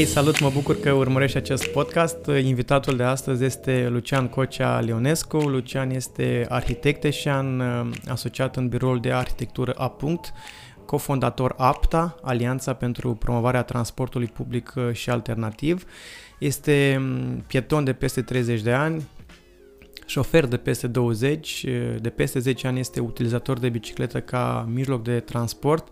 [0.00, 2.26] Hei, salut, mă bucur că urmărești acest podcast.
[2.42, 5.36] Invitatul de astăzi este Lucian Cocea Leonescu.
[5.36, 7.60] Lucian este arhitect eșean,
[8.08, 9.96] asociat în biroul de arhitectură A.
[10.86, 15.84] cofondator APTA, Alianța pentru promovarea transportului public și alternativ.
[16.38, 17.02] Este
[17.46, 19.08] pieton de peste 30 de ani,
[20.06, 21.64] șofer de peste 20,
[22.00, 25.88] de peste 10 ani este utilizator de bicicletă ca mijloc de transport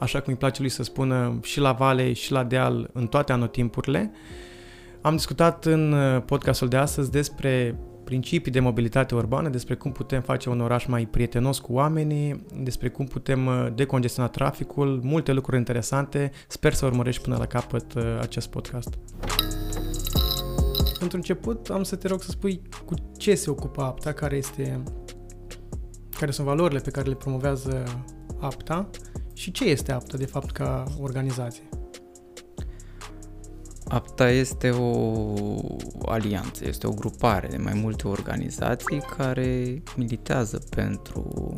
[0.00, 3.32] așa cum îi place lui să spună, și la vale și la deal în toate
[3.32, 4.12] anotimpurile.
[5.00, 10.20] Am discutat în uh, podcastul de astăzi despre principii de mobilitate urbană, despre cum putem
[10.20, 15.56] face un oraș mai prietenos cu oamenii, despre cum putem uh, decongestiona traficul, multe lucruri
[15.56, 16.30] interesante.
[16.48, 18.98] Sper să urmărești până la capăt uh, acest podcast.
[20.98, 24.82] Pentru început am să te rog să spui cu ce se ocupă APTA, care este
[26.18, 27.84] care sunt valorile pe care le promovează
[28.40, 28.90] APTA
[29.40, 31.62] și ce este APTA, de fapt, ca organizație?
[33.88, 35.34] APTA este o
[36.06, 41.54] alianță, este o grupare de mai multe organizații care militează pentru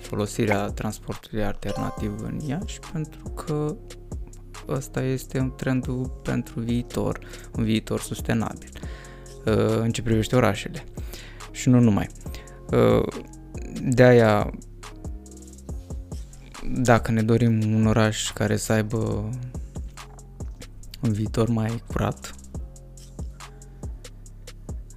[0.00, 3.76] folosirea transportului alternativ în Iași, pentru că
[4.68, 5.86] ăsta este un trend
[6.22, 7.18] pentru viitor,
[7.56, 8.68] un viitor sustenabil
[9.46, 10.84] uh, în ce privește orașele
[11.50, 12.08] și nu numai.
[12.70, 13.06] Uh,
[13.82, 14.50] de aia
[16.68, 19.30] dacă ne dorim un oraș care să aibă
[21.00, 22.34] un viitor mai curat,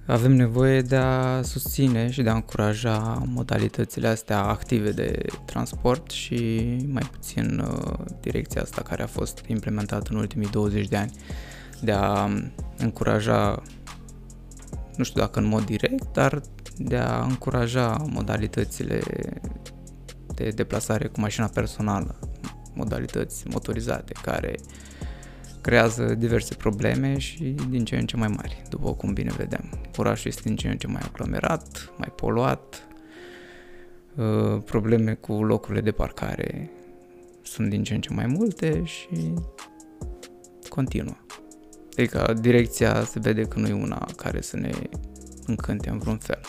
[0.06, 6.36] avem nevoie de a susține și de a încuraja modalitățile astea active de transport și
[6.92, 11.12] mai puțin uh, direcția asta care a fost implementată în ultimii 20 de ani
[11.80, 12.28] de a
[12.76, 13.62] încuraja,
[14.96, 16.40] nu știu dacă în mod direct, dar
[16.76, 19.00] de a încuraja modalitățile
[20.36, 22.18] de deplasare cu mașina personală,
[22.74, 24.54] modalități motorizate care
[25.60, 29.70] creează diverse probleme și din ce în ce mai mari, după cum bine vedem.
[29.96, 32.86] Orașul este din ce în ce mai aglomerat, mai poluat,
[34.14, 36.70] uh, probleme cu locurile de parcare
[37.42, 39.34] sunt din ce în ce mai multe și
[40.68, 41.16] continuă.
[41.92, 44.70] Adică direcția se vede că nu e una care să ne
[45.46, 46.40] încânte în vreun fel.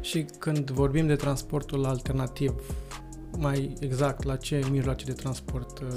[0.00, 2.54] Și când vorbim de transportul alternativ,
[3.38, 5.88] mai exact la ce mijloace de transport uh,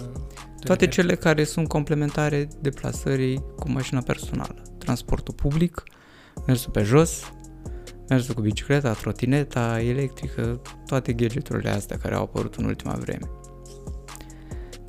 [0.64, 4.62] Toate cele care sunt complementare deplasării cu mașina personală.
[4.78, 5.84] Transportul public,
[6.48, 7.34] mersul pe jos,
[8.10, 13.30] mersul cu bicicleta, trotineta, electrică, toate gadgeturile astea care au apărut în ultima vreme.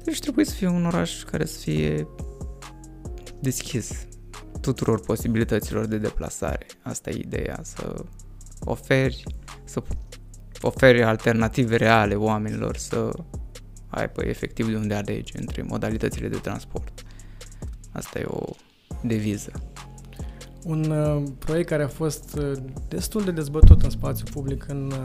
[0.04, 2.08] Deci trebuie să fie un oraș care să fie
[3.40, 4.06] deschis
[4.60, 6.66] tuturor posibilităților de deplasare.
[6.82, 8.04] Asta e ideea, să
[8.60, 9.24] oferi,
[9.64, 9.82] să
[10.64, 13.12] oferi alternative reale oamenilor să
[13.88, 17.04] aibă efectiv de unde alege între modalitățile de transport.
[17.92, 18.44] Asta e o
[19.02, 19.52] deviză.
[20.64, 22.52] Un uh, proiect care a fost uh,
[22.88, 24.98] destul de dezbătut în spațiu public în uh,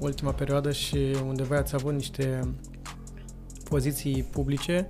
[0.00, 2.40] ultima perioadă și unde voi ați avut niște
[3.68, 4.88] poziții publice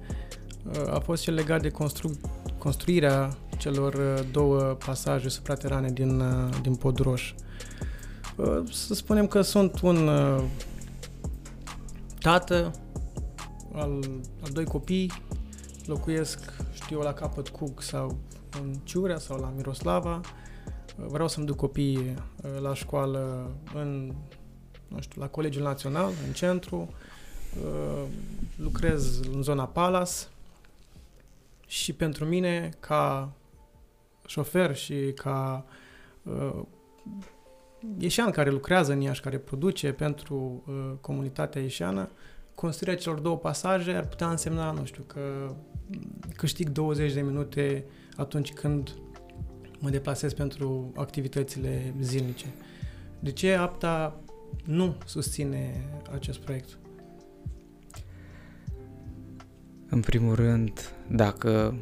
[0.64, 2.20] uh, a fost cel legat de constru-
[2.58, 7.30] construirea celor uh, două pasaje supraterane din, uh, din Podroș.
[7.30, 7.45] Uh,
[8.70, 10.42] să spunem că sunt un uh,
[12.20, 12.70] tată
[13.72, 14.00] al,
[14.42, 15.12] al doi copii,
[15.86, 18.18] locuiesc, știu, la capăt Cug sau
[18.60, 20.20] în Ciurea sau la Miroslava.
[20.98, 24.14] Uh, vreau să-mi duc copiii uh, la școală în,
[24.88, 26.88] nu știu, la Colegiul Național, în centru.
[28.56, 30.28] Lucrez în zona Palas
[31.66, 33.32] și pentru mine, ca
[34.26, 35.64] șofer și ca
[37.98, 42.08] ieșean care lucrează în Iași, care produce pentru uh, comunitatea ieșeană,
[42.54, 45.54] construirea celor două pasaje ar putea însemna, nu știu, că
[46.36, 47.84] câștig 20 de minute
[48.16, 48.94] atunci când
[49.78, 52.46] mă deplasez pentru activitățile zilnice.
[53.20, 54.20] De ce APTA
[54.64, 56.78] nu susține acest proiect?
[59.88, 61.76] În primul rând, dacă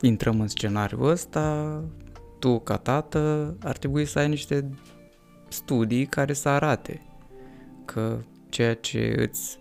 [0.00, 1.82] intrăm în scenariul ăsta,
[2.46, 4.70] tu, ca tată, ar trebui să ai niște
[5.48, 7.02] studii care să arate
[7.84, 9.58] că ceea ce îți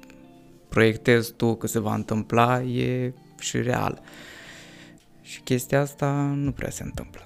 [0.70, 4.02] proiectezi tu că se va întâmpla e și real.
[5.22, 7.22] Și chestia asta nu prea se întâmplă.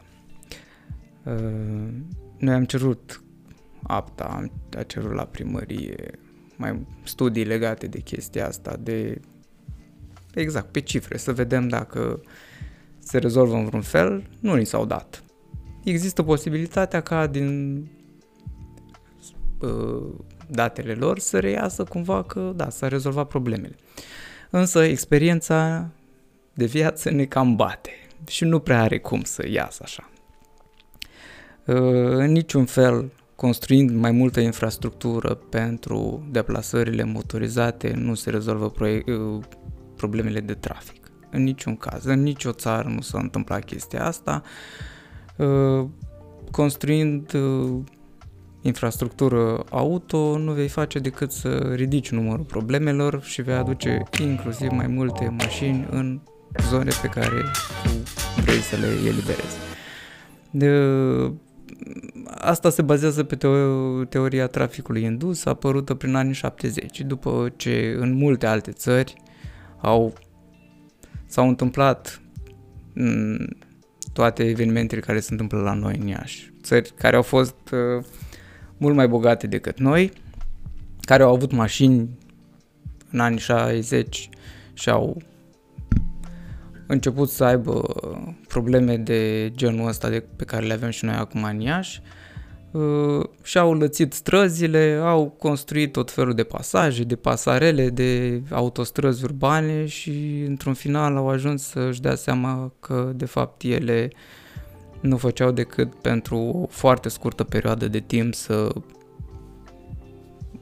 [1.23, 1.93] Uh,
[2.37, 3.23] noi am cerut
[3.83, 6.19] apta, am a cerut la primărie
[6.55, 9.21] mai studii legate de chestia asta, de
[10.33, 12.21] exact, pe cifre, să vedem dacă
[12.99, 15.23] se rezolvă în vreun fel, nu ni s-au dat.
[15.89, 17.77] Există posibilitatea ca din
[19.59, 20.13] uh,
[20.47, 23.75] datele lor să reiasă cumva că, da, s-a rezolvat problemele.
[24.49, 25.89] Însă experiența
[26.53, 27.91] de viață ne cam bate
[28.27, 30.09] și nu prea are cum să iasă așa.
[31.65, 31.75] Uh,
[32.15, 39.43] în niciun fel, construind mai multă infrastructură pentru deplasările motorizate, nu se rezolvă uh,
[39.95, 41.11] problemele de trafic.
[41.31, 44.41] În niciun caz, în nicio țară nu s-a întâmplat chestia asta.
[44.43, 44.97] Uh,
[46.51, 47.31] construind
[48.61, 54.87] infrastructură auto, nu vei face decât să ridici numărul problemelor și vei aduce inclusiv mai
[54.87, 56.19] multe mașini în
[56.69, 57.41] zone pe care
[57.83, 57.89] tu
[58.41, 59.57] vrei să le eliberezi.
[60.51, 60.69] De,
[62.25, 68.13] asta se bazează pe teo- teoria traficului indus, apărută prin anii 70, după ce în
[68.13, 69.15] multe alte țări
[69.81, 70.13] au,
[71.25, 72.21] s-au întâmplat
[72.95, 73.67] m-
[74.19, 76.51] toate evenimentele care se întâmplă la noi în Iași.
[76.63, 78.05] Țări care au fost uh,
[78.77, 80.11] mult mai bogate decât noi,
[81.01, 82.09] care au avut mașini
[83.11, 84.29] în anii 60
[84.73, 85.21] și au
[86.87, 87.81] început să aibă
[88.47, 92.07] probleme de genul ăsta de, pe care le avem și noi acum în Iași uh,
[93.41, 100.43] și-au lățit străzile, au construit tot felul de pasaje, de pasarele, de autostrăzi urbane și
[100.47, 104.11] într-un final au ajuns să-și dea seama că de fapt ele
[105.01, 108.73] nu făceau decât pentru o foarte scurtă perioadă de timp să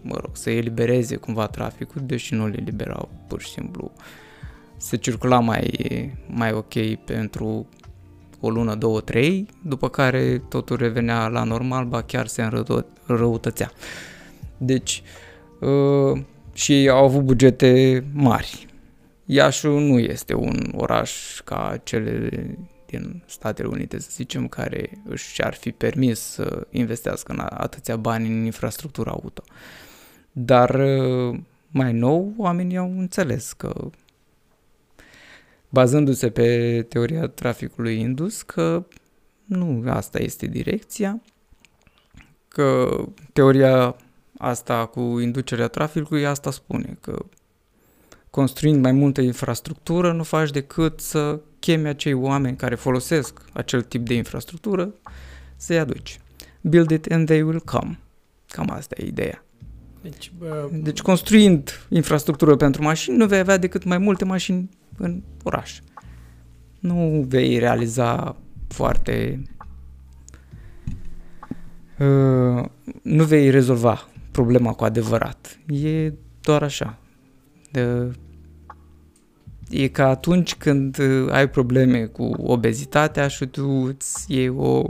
[0.02, 3.92] mă rog, să elibereze cumva traficul, deși nu le eliberau pur și simplu.
[3.96, 4.02] Uh,
[4.78, 7.68] se circula mai, mai ok pentru
[8.40, 12.50] o lună, două, trei, după care totul revenea la normal, ba chiar se
[13.08, 13.72] înrăutățea.
[14.58, 15.04] Deci,
[15.60, 16.22] uh,
[16.54, 18.66] și au avut bugete mari.
[19.26, 22.30] Iașul nu este un oraș ca cele
[22.86, 28.28] din Statele Unite, să zicem, care își ar fi permis să investească în atâția bani
[28.28, 29.44] în infrastructura auto.
[30.32, 33.90] Dar uh, mai nou, oamenii au înțeles că
[35.70, 38.86] bazându-se pe teoria traficului indus, că
[39.46, 41.22] nu asta este direcția,
[42.48, 43.00] că
[43.34, 43.96] teoria
[44.38, 47.26] asta cu inducerea traficului, asta spune că
[48.30, 54.06] construind mai multă infrastructură, nu faci decât să chemi acei oameni care folosesc acel tip
[54.06, 54.94] de infrastructură
[55.56, 56.20] să-i aduci.
[56.62, 58.00] Build it and they will come.
[58.48, 59.46] Cam asta e ideea.
[60.02, 60.70] Deci, bă...
[60.72, 65.80] deci construind infrastructură pentru mașini, nu vei avea decât mai multe mașini în oraș.
[66.80, 68.36] Nu vei realiza
[68.68, 69.42] foarte...
[72.00, 72.66] Uh,
[73.02, 75.60] nu vei rezolva problema cu adevărat.
[75.68, 76.98] E doar așa.
[77.72, 78.12] De,
[79.70, 80.98] e ca atunci când
[81.32, 84.84] ai probleme cu obezitatea și tu îți iei o...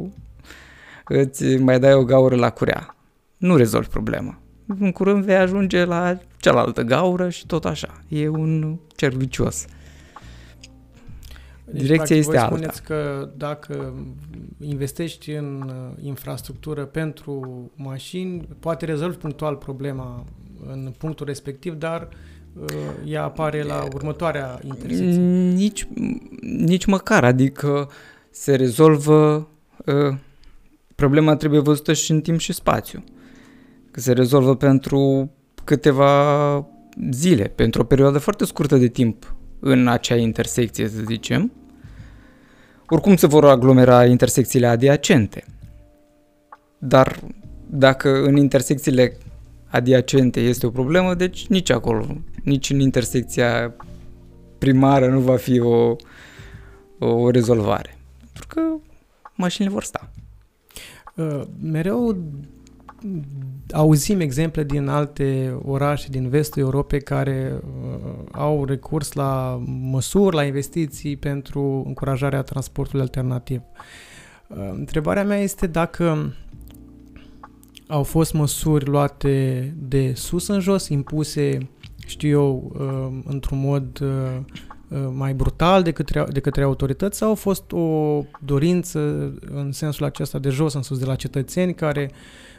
[1.05, 2.95] îți mai dai o gaură la curea.
[3.37, 4.39] Nu rezolvi problema.
[4.79, 8.01] În curând vei ajunge la cealaltă gaură și tot așa.
[8.07, 9.65] E un cer vicios.
[11.71, 12.55] Deci, Direcția practic, este alta.
[12.55, 13.93] spuneți că dacă
[14.59, 20.25] investești în uh, infrastructură pentru mașini, poate rezolvi punctual problema
[20.67, 22.09] în punctul respectiv, dar
[22.53, 22.67] uh,
[23.05, 25.21] ea apare la următoarea intersecție.
[25.53, 25.87] Nici,
[26.41, 27.89] nici măcar, adică
[28.29, 29.47] se rezolvă
[29.85, 30.17] uh,
[30.95, 33.03] problema trebuie văzută și în timp și spațiu.
[33.91, 35.31] Că se rezolvă pentru
[35.63, 36.65] câteva
[37.11, 41.51] zile, pentru o perioadă foarte scurtă de timp în acea intersecție, să zicem,
[42.87, 45.43] oricum se vor aglomera intersecțiile adiacente.
[46.77, 47.19] Dar
[47.69, 49.17] dacă în intersecțiile
[49.67, 52.07] adiacente este o problemă, deci nici acolo,
[52.43, 53.75] nici în intersecția
[54.57, 55.95] primară nu va fi o,
[56.99, 57.97] o rezolvare.
[58.19, 58.61] Pentru că
[59.35, 60.11] mașinile vor sta.
[61.15, 62.17] Uh, mereu
[63.71, 70.43] auzim exemple din alte orașe din vestul Europei care uh, au recurs la măsuri, la
[70.43, 73.61] investiții pentru încurajarea transportului alternativ.
[74.47, 76.33] Uh, întrebarea mea este dacă
[77.87, 81.57] au fost măsuri luate de sus în jos, impuse,
[82.05, 84.09] știu eu, uh, într-un mod uh,
[84.87, 88.99] uh, mai brutal de către, de către autorități sau a fost o dorință
[89.53, 92.15] în sensul acesta de jos în sus de la cetățeni care uh,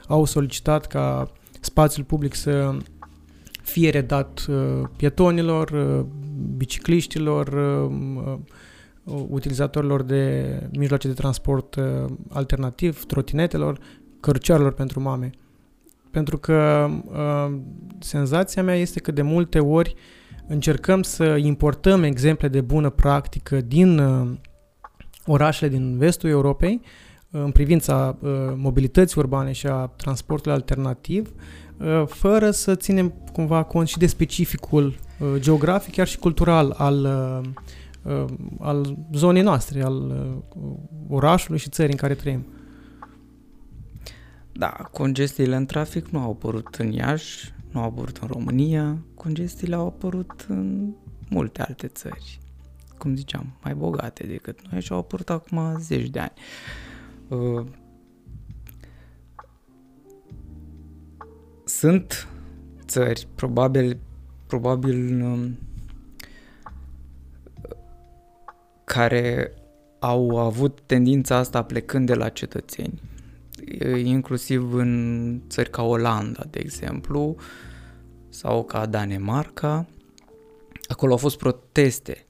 [0.09, 2.77] au solicitat ca spațiul public să
[3.63, 6.05] fie redat uh, pietonilor, uh,
[6.57, 8.39] bicicliștilor, uh,
[9.29, 11.77] utilizatorilor de mijloace de transport
[12.29, 13.79] alternativ, trotinetelor,
[14.21, 15.31] cărucioarelor pentru mame.
[16.11, 17.59] Pentru că uh,
[17.99, 19.95] senzația mea este că de multe ori
[20.47, 24.31] încercăm să importăm exemple de bună practică din uh,
[25.27, 26.89] orașele din vestul Europei uh,
[27.31, 31.33] în privința uh, mobilității urbane și a transportului alternativ,
[31.77, 34.87] uh, fără să ținem cumva cont și de specificul
[35.19, 37.51] uh, geografic, chiar și cultural al, uh,
[38.13, 38.25] uh,
[38.61, 39.97] al zonei noastre, al
[40.57, 40.73] uh,
[41.09, 42.47] orașului și țării în care trăim.
[44.53, 49.75] Da, congestiile în trafic nu au apărut în Iași, nu au apărut în România, congestiile
[49.75, 50.93] au apărut în
[51.29, 52.39] multe alte țări,
[52.99, 56.33] cum ziceam, mai bogate decât noi și au apărut acum zeci de ani.
[56.35, 56.89] Uh,
[61.65, 62.29] sunt
[62.87, 63.99] țări, probabil,
[64.47, 65.59] probabil um,
[68.85, 69.53] care
[69.99, 73.01] au avut tendința asta plecând de la cetățeni
[74.05, 77.37] inclusiv în țări ca Olanda, de exemplu,
[78.29, 79.87] sau ca Danemarca.
[80.89, 82.27] Acolo au fost proteste.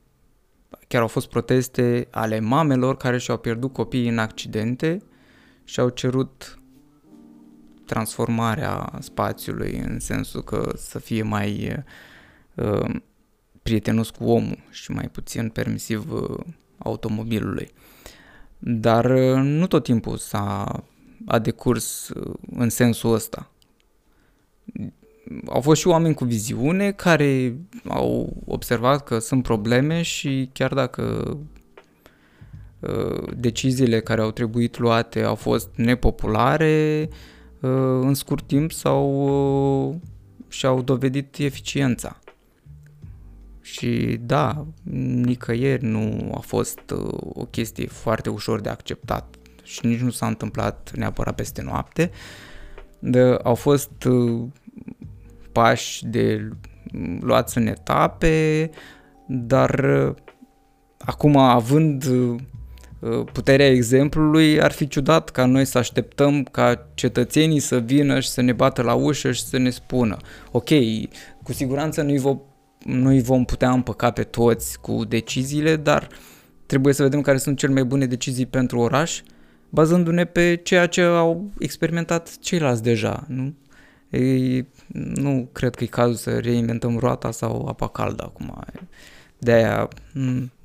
[0.89, 5.03] Chiar au fost proteste ale mamelor care și-au pierdut copiii în accidente
[5.65, 6.59] și au cerut
[7.85, 11.77] transformarea spațiului în sensul că să fie mai
[12.55, 12.95] uh,
[13.63, 16.39] prietenos cu omul și mai puțin permisiv uh,
[16.79, 17.71] automobilului.
[18.59, 20.83] Dar uh, nu tot timpul s-a
[21.27, 23.51] a decurs uh, în sensul ăsta.
[25.47, 27.57] Au fost și oameni cu viziune care
[27.89, 31.37] au observat că sunt probleme și chiar dacă
[32.81, 37.09] uh, deciziile care au trebuit luate au fost nepopulare,
[37.61, 37.71] uh,
[38.01, 40.01] în scurt timp sau
[40.49, 42.19] și-au dovedit eficiența.
[43.61, 44.67] Și da,
[45.23, 46.81] nicăieri nu a fost
[47.21, 52.11] o chestie foarte ușor de acceptat și nici nu s-a întâmplat neapărat peste noapte.
[52.99, 54.43] De, au fost uh,
[55.59, 56.49] pași de
[57.21, 58.71] luați în etape,
[59.27, 60.15] dar uh,
[60.99, 67.79] acum având uh, puterea exemplului, ar fi ciudat ca noi să așteptăm ca cetățenii să
[67.79, 70.17] vină și să ne bată la ușă și să ne spună
[70.51, 70.69] ok,
[71.43, 72.41] cu siguranță nu-i vom,
[72.85, 76.09] nu vom putea împăca pe toți cu deciziile, dar
[76.67, 79.21] trebuie să vedem care sunt cele mai bune decizii pentru oraș
[79.69, 83.25] bazându-ne pe ceea ce au experimentat ceilalți deja.
[83.29, 83.55] Nu?
[84.11, 84.69] Ei,
[85.15, 88.65] nu cred că e cazul să reinventăm roata sau apa caldă acum.
[89.39, 89.89] De aia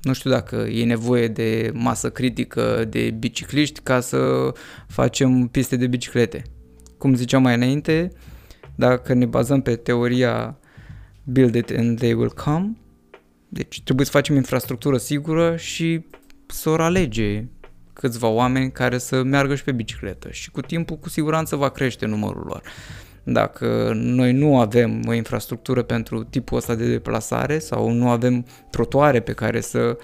[0.02, 4.52] nu știu dacă e nevoie de masă critică de bicicliști ca să
[4.88, 6.42] facem piste de biciclete.
[6.98, 8.12] Cum ziceam mai înainte,
[8.74, 10.58] dacă ne bazăm pe teoria
[11.24, 12.76] build it and they will come,
[13.48, 16.04] deci trebuie să facem infrastructură sigură și
[16.46, 17.44] să o alege
[17.92, 22.06] câțiva oameni care să meargă și pe bicicletă și cu timpul cu siguranță va crește
[22.06, 22.62] numărul lor.
[23.24, 29.20] Dacă noi nu avem o infrastructură pentru tipul ăsta de deplasare sau nu avem trotuare
[29.20, 29.98] pe care să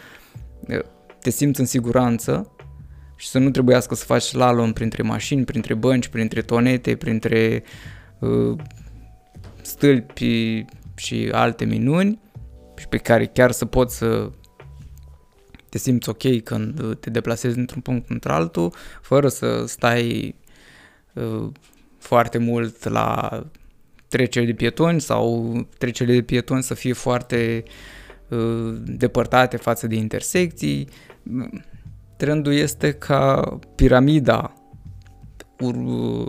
[1.21, 2.50] te simți în siguranță
[3.17, 7.62] și să nu trebuiască să faci slalom printre mașini, printre bănci, printre tonete, printre
[8.19, 8.57] uh,
[9.62, 10.65] stâlpi
[10.97, 12.21] și alte minuni
[12.77, 14.31] și pe care chiar să poți să
[15.69, 20.35] te simți ok când te deplasezi într-un punct într-altul, fără să stai
[21.12, 21.49] uh,
[22.00, 23.30] foarte mult la
[24.09, 27.62] trecere de pietoni sau trecerile de pietoni să fie foarte
[28.28, 30.88] uh, depărtate față de intersecții.
[32.16, 34.52] Trendul este ca piramida
[35.61, 36.26] ur-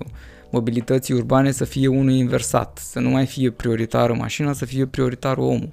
[0.51, 5.37] mobilității urbane să fie unul inversat, să nu mai fie prioritară mașina, să fie prioritar
[5.37, 5.69] omul.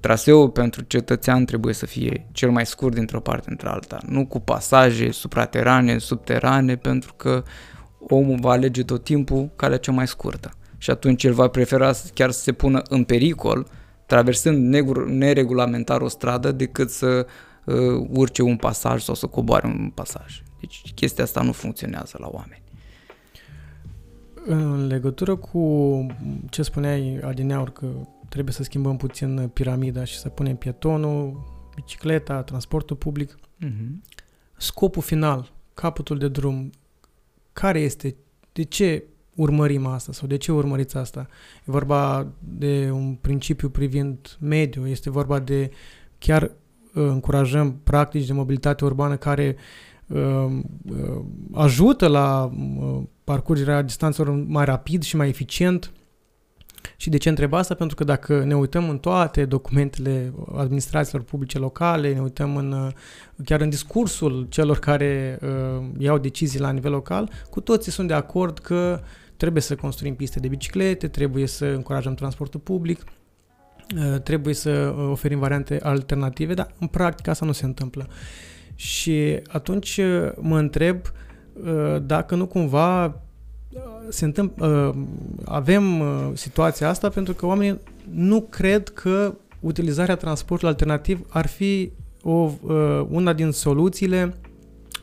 [0.00, 5.10] Traseul pentru cetățean trebuie să fie cel mai scurt dintr-o parte într-alta, nu cu pasaje
[5.10, 7.42] supraterane, subterane, pentru că
[8.00, 10.50] omul va alege tot timpul calea cea mai scurtă.
[10.78, 13.66] Și atunci el va prefera chiar să se pună în pericol,
[14.06, 14.74] traversând
[15.06, 17.26] neregulamentar o stradă, decât să
[17.64, 20.42] uh, urce un pasaj sau să coboare un pasaj.
[20.60, 22.62] Deci chestia asta nu funcționează la oameni.
[24.46, 26.06] În legătură cu
[26.50, 27.86] ce spuneai adineaur că
[28.28, 31.42] trebuie să schimbăm puțin piramida și să punem pietonul,
[31.74, 33.38] bicicleta, transportul public.
[33.64, 34.14] Uh-huh.
[34.56, 36.70] Scopul final, capătul de drum,
[37.60, 38.16] care este,
[38.52, 41.26] de ce urmărim asta sau de ce urmăriți asta?
[41.58, 45.70] E vorba de un principiu privind mediul, este vorba de
[46.18, 46.50] chiar uh,
[46.92, 49.56] încurajăm practici de mobilitate urbană care
[50.06, 55.92] uh, uh, ajută la uh, parcurgerea distanțelor mai rapid și mai eficient
[56.96, 57.74] Și de ce întreb asta?
[57.74, 62.92] Pentru că dacă ne uităm în toate documentele administrațiilor publice locale, ne uităm în, uh,
[63.44, 68.14] chiar în discursul celor care uh, iau decizii la nivel local, cu toții sunt de
[68.14, 69.00] acord că
[69.36, 73.04] trebuie să construim piste de biciclete, trebuie să încurajăm transportul public,
[73.96, 78.08] uh, trebuie să uh, oferim variante alternative, dar în practică asta nu se întâmplă.
[78.74, 80.00] Și atunci
[80.40, 81.00] mă întreb
[82.02, 83.20] dacă nu cumva
[84.08, 85.02] se întâmplă, uh,
[85.44, 91.92] avem uh, situația asta pentru că oamenii nu cred că utilizarea transportului alternativ ar fi
[92.22, 94.34] o, uh, una din soluțiile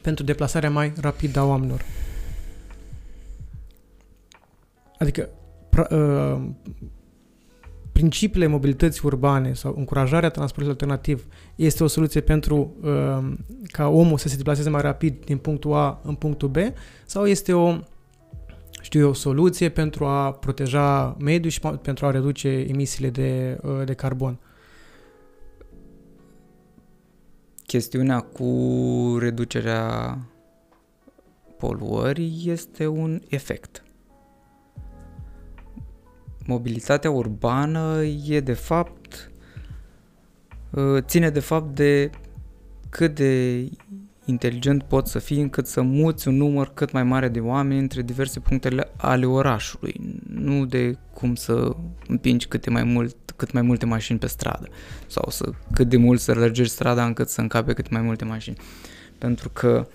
[0.02, 1.82] pentru deplasarea mai rapidă a oamenilor.
[4.98, 5.30] Adică
[7.92, 12.76] principiile mobilității urbane sau încurajarea transportului alternativ este o soluție pentru
[13.72, 16.56] ca omul să se deplaseze mai rapid din punctul A în punctul B
[17.06, 17.78] sau este o
[18.88, 23.86] știu eu, o soluție pentru a proteja mediul și pentru a reduce emisiile de, uh,
[23.86, 24.40] de carbon.
[27.66, 30.18] Chestiunea cu reducerea
[31.58, 33.84] poluării este un efect.
[36.46, 39.32] Mobilitatea urbană e de fapt
[40.72, 42.10] uh, ține de fapt de
[42.90, 43.64] cât de
[44.30, 48.02] inteligent poți să fii încât să muți un număr cât mai mare de oameni între
[48.02, 51.76] diverse punctele ale orașului, nu de cum să
[52.08, 54.68] împingi câte mai mult, cât mai multe mașini pe stradă
[55.08, 58.58] sau să, cât de mult să lărgești strada încât să încape cât mai multe mașini.
[59.18, 59.88] Pentru că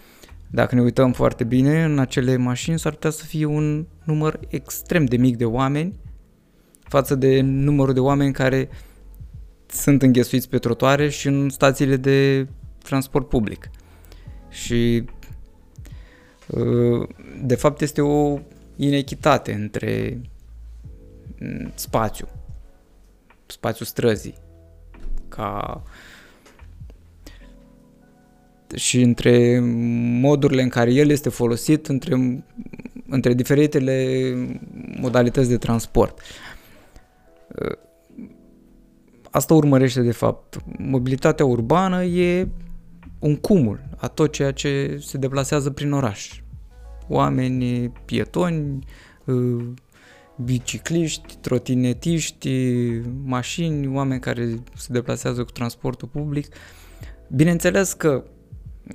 [0.51, 5.05] dacă ne uităm foarte bine, în acele mașini s-ar putea să fie un număr extrem
[5.05, 5.95] de mic de oameni
[6.81, 8.69] față de numărul de oameni care
[9.67, 12.49] sunt înghesuiți pe trotuare și în stațiile de
[12.83, 13.71] transport public.
[14.53, 15.05] Și
[16.47, 17.09] uh,
[17.43, 18.39] de fapt este o
[18.77, 20.21] inechitate între
[21.41, 22.29] mm, spațiu,
[23.47, 24.35] spațiu străzii,
[25.29, 25.83] ca
[28.75, 29.61] și între
[30.21, 32.45] modurile în care el este folosit între,
[33.09, 34.33] între diferitele
[35.01, 36.21] modalități de transport.
[37.49, 37.77] Uh,
[39.31, 40.59] asta urmărește de fapt.
[40.79, 42.49] Mobilitatea urbană e
[43.23, 46.41] un cumul a tot ceea ce se deplasează prin oraș.
[47.09, 48.79] Oameni, pietoni,
[49.25, 49.65] uh,
[50.37, 52.51] bicicliști, trotinetiști,
[53.25, 56.47] mașini, oameni care se deplasează cu transportul public.
[57.29, 58.25] Bineînțeles că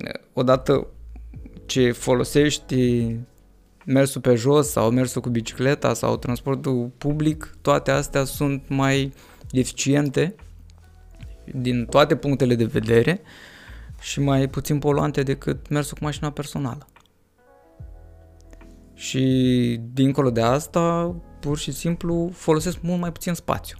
[0.04, 0.86] uh, odată
[1.66, 3.06] ce folosești
[3.86, 9.12] mersul pe jos sau mersul cu bicicleta sau transportul public, toate astea sunt mai
[9.52, 10.34] eficiente
[11.54, 13.20] din toate punctele de vedere
[14.00, 16.86] și mai puțin poluante decât mersul cu mașina personală.
[18.94, 23.76] Și dincolo de asta, pur și simplu folosesc mult mai puțin spațiu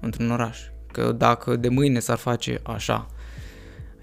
[0.00, 0.58] într-un oraș.
[0.92, 3.06] Că dacă de mâine s-ar face așa,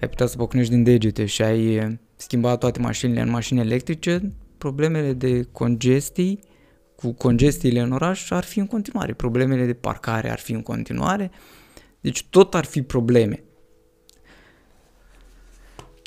[0.00, 5.12] ai putea să pocnești din degete și ai schimba toate mașinile în mașini electrice, problemele
[5.12, 6.40] de congestii
[6.96, 11.30] cu congestiile în oraș ar fi în continuare, problemele de parcare ar fi în continuare,
[12.00, 13.42] deci tot ar fi probleme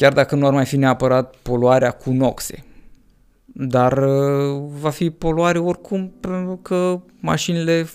[0.02, 2.64] chiar dacă nu ar mai fi neapărat poluarea cu noxe.
[3.46, 7.86] Dar uh, va fi poluare oricum pentru că mașinile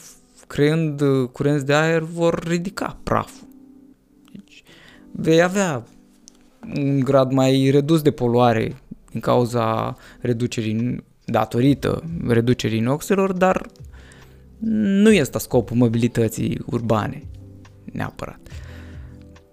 [0.47, 3.49] creând uh, curenți de aer vor ridica praful.
[4.33, 4.63] Deci
[5.13, 5.85] vei avea
[6.77, 8.77] un grad mai redus de poluare
[9.11, 13.67] din cauza reducerii, datorită reducerii noxelor, dar
[14.59, 17.23] nu este scopul mobilității urbane
[17.93, 18.41] neapărat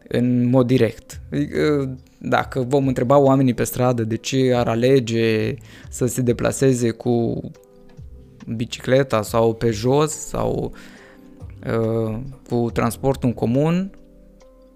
[0.08, 1.22] în mod direct.
[1.32, 5.56] Adică, dacă vom întreba oamenii pe stradă de ce ar alege
[5.90, 7.42] să se deplaseze cu
[8.56, 10.74] bicicleta sau pe jos sau
[11.68, 13.92] uh, cu transportul în comun,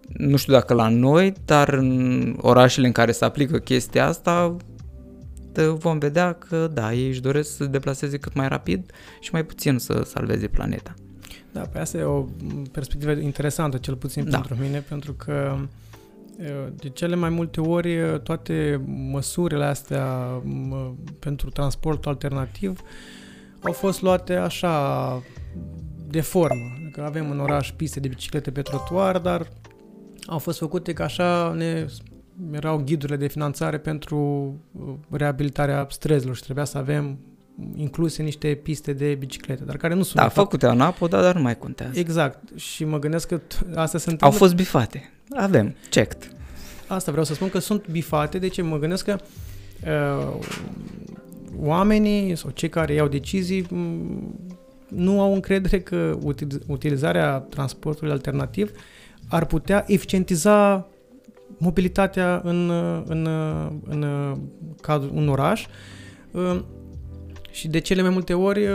[0.08, 4.56] nu știu dacă la noi, dar în orașele în care se aplică chestia asta,
[5.78, 9.46] vom vedea că da, ei își doresc să se deplaseze cât mai rapid și mai
[9.46, 10.94] puțin să salveze planeta.
[11.52, 12.26] Da, pe asta e o
[12.72, 14.38] perspectivă interesantă, cel puțin da.
[14.38, 15.58] pentru mine, pentru că
[16.76, 20.06] de cele mai multe ori toate măsurile astea
[21.20, 22.82] pentru transport alternativ
[23.62, 25.24] au fost luate așa
[26.08, 26.90] de formă.
[26.92, 29.48] Că avem în oraș piste de biciclete pe trotuar, dar
[30.26, 31.86] au fost făcute ca așa ne
[32.52, 34.18] erau ghidurile de finanțare pentru
[34.72, 37.20] uh, reabilitarea străzilor și trebuia să avem
[37.76, 40.16] incluse niște piste de biciclete, dar care nu sunt...
[40.16, 42.00] Da, făcute în apă, dar nu mai contează.
[42.00, 42.58] Exact.
[42.58, 43.42] Și mă gândesc că
[43.76, 44.28] asta se întâmplă...
[44.28, 45.12] Au fost bifate.
[45.30, 45.76] Avem.
[45.90, 46.32] Checked.
[46.88, 49.18] Asta vreau să spun că sunt bifate, deci mă gândesc că
[49.86, 50.46] uh,
[51.60, 53.68] oamenii sau cei care iau decizii
[54.88, 56.18] nu au încredere că
[56.68, 58.72] utilizarea transportului alternativ
[59.28, 60.88] ar putea eficientiza
[61.58, 62.70] mobilitatea în,
[63.06, 63.28] în,
[63.86, 64.06] în,
[64.82, 65.66] în un oraș
[67.52, 68.68] și de cele mai multe ori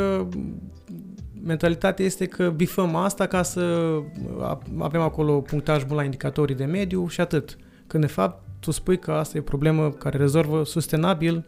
[1.45, 3.95] mentalitatea este că bifăm asta ca să
[4.79, 7.57] avem acolo punctaj bun la indicatorii de mediu și atât.
[7.87, 11.45] Când de fapt tu spui că asta e o problemă care rezolvă sustenabil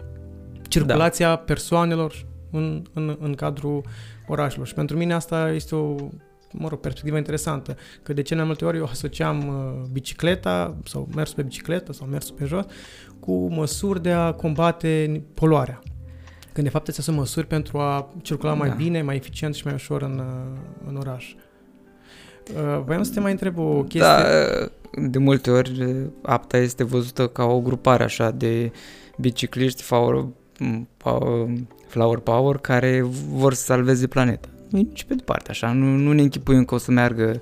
[0.69, 1.37] circulația da.
[1.37, 3.83] persoanelor în, în, în cadrul
[4.27, 4.67] orașelor.
[4.67, 5.97] Și pentru mine asta este o
[6.57, 11.09] mă rog, perspectivă interesantă, că de cele mai multe ori eu asociam uh, bicicleta sau
[11.15, 12.65] mersul pe bicicletă sau mersul pe jos
[13.21, 15.83] cu măsuri de a combate poluarea.
[16.55, 18.75] Când de fapt astea sunt măsuri pentru a circula mai da.
[18.75, 21.35] bine, mai eficient și mai ușor în, uh, în oraș.
[22.55, 24.01] Uh, voiam să te mai întreb o chestie.
[24.01, 24.23] Da,
[25.09, 28.73] de multe ori APTA este văzută ca o grupare așa de
[29.19, 30.25] bicicliști flower,
[31.87, 34.49] flower power care vor să salveze planeta.
[34.69, 37.41] Nici pe departe așa, nu, nu ne închipuim că o să meargă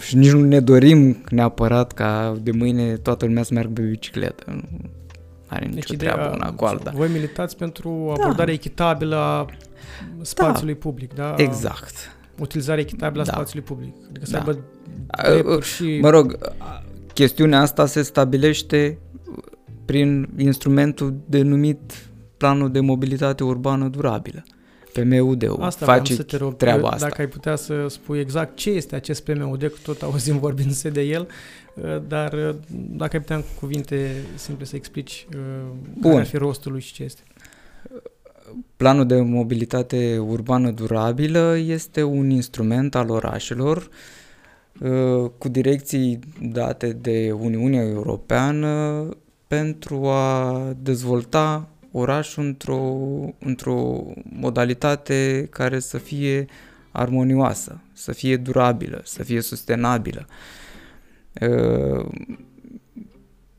[0.00, 4.62] și nici nu ne dorim neapărat ca de mâine toată lumea să meargă pe bicicletă.
[5.48, 6.92] Nu are nicio deci treabă una cu alta.
[6.94, 8.52] Voi militați pentru o abordare da.
[8.52, 9.46] echitabilă a
[10.22, 10.80] spațiului da.
[10.80, 11.34] public, da?
[11.36, 13.32] Exact utilizare echitabilă a da.
[13.32, 13.94] spațiului public.
[14.08, 14.56] Adică să da.
[15.08, 15.98] aibă și...
[16.00, 16.38] Mă rog,
[17.12, 18.98] chestiunea asta se stabilește
[19.84, 21.92] prin instrumentul denumit
[22.36, 24.42] Planul de Mobilitate Urbană Durabilă.
[25.00, 27.08] PMUD-ul asta face să te rog, treaba asta.
[27.08, 31.00] Dacă ai putea să spui exact ce este acest PMUD, că tot auzim vorbindu-se de
[31.00, 31.28] el,
[32.08, 35.26] dar dacă ai putea în cuvinte simple să explici
[35.98, 36.10] Bun.
[36.10, 37.22] care ar fi rostul lui și ce este.
[38.76, 43.88] Planul de mobilitate urbană durabilă este un instrument al orașelor
[44.80, 49.08] uh, cu direcții date de Uniunea Europeană
[49.46, 52.98] pentru a dezvolta orașul într-o,
[53.38, 56.46] într-o modalitate care să fie
[56.90, 60.26] armonioasă, să fie durabilă, să fie sustenabilă.
[61.40, 62.06] Uh,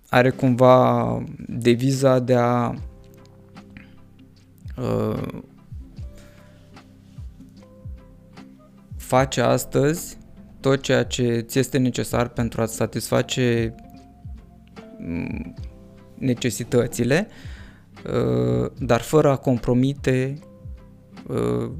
[0.10, 2.74] are cumva deviza de a
[4.78, 5.41] uh,
[8.98, 10.17] face astăzi
[10.60, 13.76] tot ceea ce ți este necesar pentru a satisface
[14.98, 15.54] mm,
[16.17, 17.54] necesitățile, uh,
[18.78, 20.39] dar fără a compromite
[21.28, 21.72] uh,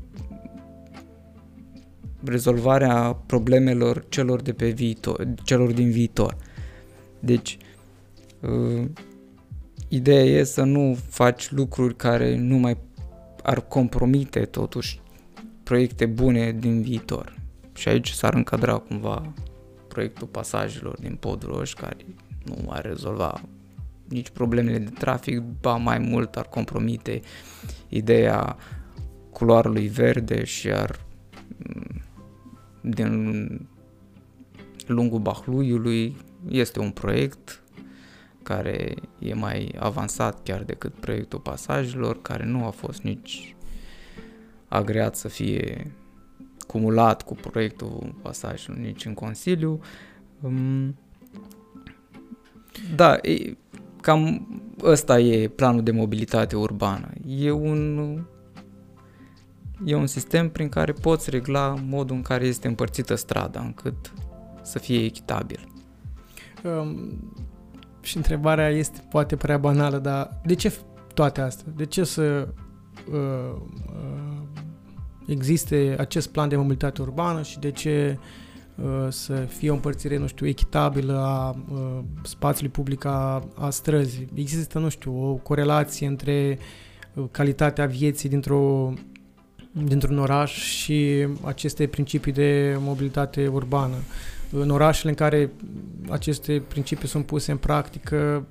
[2.24, 6.36] rezolvarea problemelor celor de pe viitor, celor din viitor.
[7.20, 7.58] Deci,
[8.42, 8.86] uh,
[9.88, 12.78] Ideea e să nu faci lucruri care nu mai
[13.44, 15.02] ar compromite totuși
[15.64, 17.36] proiecte bune din viitor.
[17.74, 19.34] Și aici s-ar încadra cumva
[19.88, 21.98] proiectul pasajelor din Podroș care
[22.46, 23.42] nu ar rezolva
[24.10, 27.22] nici problemele de trafic, ba mai mult ar compromite
[27.88, 28.58] ideea
[29.32, 31.06] culoarului verde și ar
[32.82, 33.68] din
[34.88, 36.16] lungul Bahluiului
[36.48, 37.64] este un proiect
[38.44, 43.56] care e mai avansat chiar decât proiectul pasajelor, care nu a fost nici
[44.68, 45.92] agreat să fie
[46.68, 49.80] cumulat cu proiectul pasajelor nici în Consiliu.
[50.42, 50.96] Um,
[52.96, 53.58] da, e,
[54.06, 54.48] cam
[54.84, 57.10] ăsta e planul de mobilitate urbană.
[57.28, 58.00] E un
[59.86, 64.14] e un sistem prin care poți regla modul în care este împărțită strada, încât
[64.62, 65.68] să fie echitabil.
[66.64, 67.34] Um,
[68.02, 70.74] și întrebarea este poate prea banală, dar de ce
[71.14, 71.74] toate astea?
[71.76, 72.48] De ce să
[73.12, 74.42] uh, uh,
[75.28, 78.45] existe acest plan de mobilitate urbană și de ce uh,
[79.10, 84.28] să fie o împărțire, nu știu, echitabilă a uh, spațiului public a, a străzii?
[84.34, 86.58] Există, nu știu, o corelație între
[87.14, 88.94] uh, calitatea vieții dintr-o
[89.72, 93.96] dintr-un oraș și aceste principii de mobilitate urbană.
[93.96, 95.52] Uh, în orașele în care
[96.10, 98.46] aceste principii sunt puse în practică,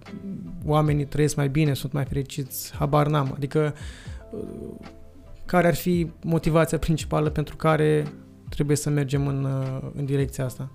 [0.64, 3.32] oamenii trăiesc mai bine, sunt mai fericiți, habar n-am.
[3.36, 3.74] Adică,
[5.44, 8.12] care ar fi motivația principală pentru care
[8.54, 9.48] trebuie să mergem în,
[9.94, 10.70] în direcția asta?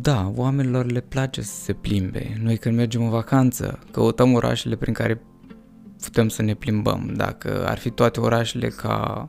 [0.00, 2.38] Da, oamenilor le place să se plimbe.
[2.42, 5.20] Noi când mergem în vacanță, căutăm orașele prin care
[6.02, 7.12] putem să ne plimbăm.
[7.16, 9.28] Dacă ar fi toate orașele ca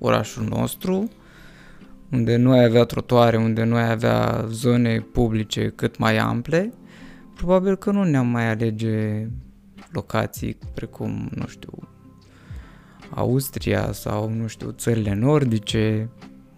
[0.00, 1.08] orașul nostru,
[2.10, 6.72] unde nu ai avea trotuare, unde nu ai avea zone publice cât mai ample,
[7.34, 9.26] probabil că nu ne-am mai alege
[9.92, 11.88] locații precum, nu știu,
[13.10, 16.08] Austria sau, nu știu, țările nordice,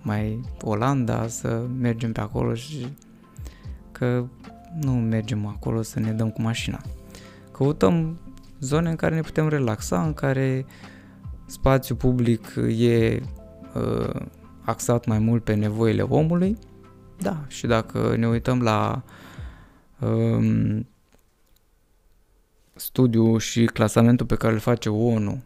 [0.03, 2.87] mai Olanda, să mergem pe acolo și
[3.93, 4.25] că
[4.81, 6.81] nu mergem acolo să ne dăm cu mașina.
[7.53, 8.21] Căutăm
[8.61, 10.67] zone în care ne putem relaxa, în care
[11.47, 13.21] spațiul public e
[13.75, 14.21] uh,
[14.65, 16.59] axat mai mult pe nevoile omului.
[17.19, 19.03] Da, și dacă ne uităm la
[20.01, 20.87] um,
[22.75, 25.39] studiul și clasamentul pe care îl face ONU uh,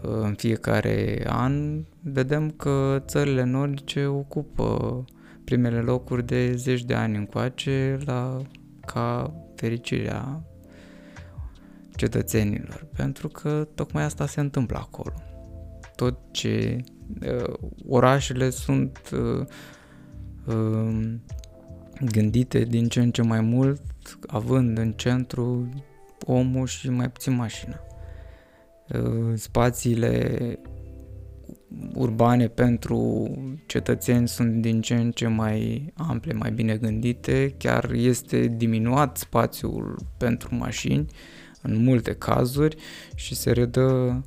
[0.00, 5.04] în fiecare an, vedem că țările nordice ocupă
[5.44, 8.42] primele locuri de zeci de ani încoace la,
[8.86, 10.42] ca fericirea
[11.96, 15.14] cetățenilor, pentru că tocmai asta se întâmplă acolo.
[15.96, 16.84] Tot ce
[17.22, 17.54] uh,
[17.88, 19.46] orașele sunt uh,
[20.46, 21.14] uh,
[22.04, 23.82] gândite din ce în ce mai mult,
[24.26, 25.68] având în centru
[26.26, 27.80] omul și mai puțin mașina.
[28.94, 30.58] Uh, spațiile
[31.94, 33.30] urbane pentru
[33.66, 39.98] cetățeni sunt din ce în ce mai ample, mai bine gândite, chiar este diminuat spațiul
[40.16, 41.06] pentru mașini
[41.62, 42.76] în multe cazuri
[43.14, 44.22] și se redă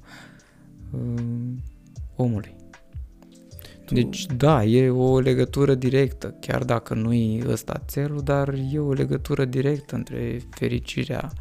[0.92, 1.24] uh,
[2.16, 2.56] omului.
[3.86, 3.94] Tu...
[3.94, 8.94] Deci, da, e o legătură directă, chiar dacă nu e ăsta țelul, dar e o
[8.94, 11.32] legătură directă între fericirea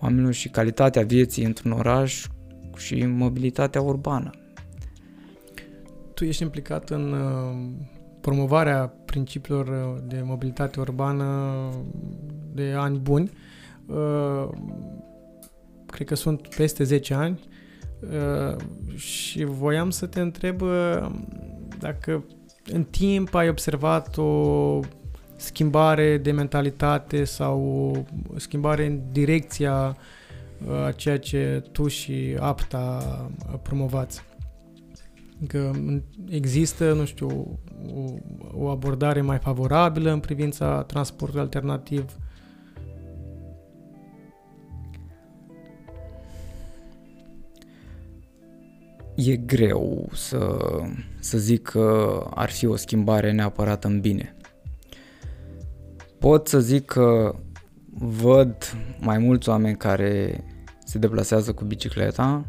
[0.00, 2.26] oamenilor și calitatea vieții într-un oraș
[2.76, 4.30] și mobilitatea urbană.
[6.14, 7.70] Tu ești implicat în uh,
[8.20, 11.68] promovarea principiilor uh, de mobilitate urbană
[12.52, 13.30] de ani buni.
[13.86, 14.48] Uh,
[15.86, 17.40] cred că sunt peste 10 ani
[18.94, 20.62] și voiam să te întreb
[21.78, 22.24] dacă
[22.72, 24.80] în timp ai observat o
[25.36, 27.60] schimbare de mentalitate sau
[28.34, 29.96] o schimbare în direcția a
[30.96, 33.30] ceea ce tu și APTA
[33.62, 34.22] promovați.
[35.46, 35.70] Că
[36.28, 37.58] există, nu știu,
[37.94, 38.12] o,
[38.52, 42.16] o abordare mai favorabilă în privința transportului alternativ?
[49.14, 50.56] E greu să,
[51.20, 54.36] să zic că ar fi o schimbare neapărat în bine.
[56.18, 57.34] Pot să zic că
[57.98, 58.56] văd
[59.00, 60.44] mai mulți oameni care
[60.94, 62.46] se deplasează cu bicicleta,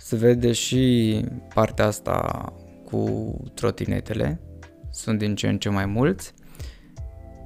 [0.00, 2.44] se vede și partea asta
[2.84, 4.40] cu trotinetele,
[4.90, 6.34] sunt din ce în ce mai mulți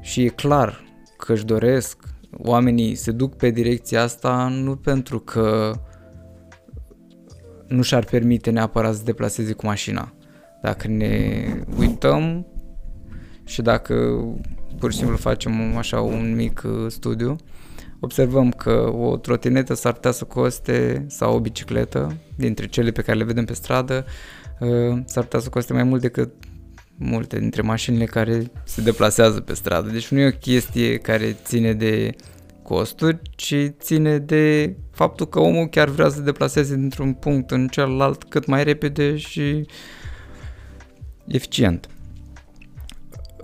[0.00, 0.84] și e clar
[1.16, 5.72] că își doresc, oamenii se duc pe direcția asta nu pentru că
[7.66, 10.12] nu și-ar permite neapărat să se deplaseze cu mașina.
[10.62, 11.44] Dacă ne
[11.78, 12.46] uităm
[13.44, 14.24] și dacă
[14.78, 17.36] pur și simplu facem așa un mic uh, studiu,
[18.04, 23.18] observăm că o trotinetă s-ar putea să coste, sau o bicicletă, dintre cele pe care
[23.18, 24.04] le vedem pe stradă,
[24.60, 26.32] uh, s-ar putea să coste mai mult decât
[26.96, 29.90] multe dintre mașinile care se deplasează pe stradă.
[29.90, 32.14] Deci nu e o chestie care ține de
[32.62, 37.68] costuri, ci ține de faptul că omul chiar vrea să se deplaseze dintr-un punct în
[37.68, 39.66] celălalt cât mai repede și
[41.26, 41.88] eficient.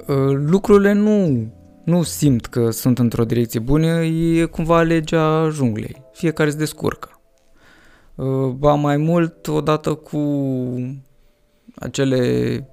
[0.07, 1.49] Uh, lucrurile nu,
[1.85, 6.03] nu simt că sunt într-o direcție bună, e cumva legea junglei.
[6.13, 7.21] Fiecare se descurcă.
[8.15, 10.19] Uh, ba mai mult, odată cu
[11.75, 12.65] acele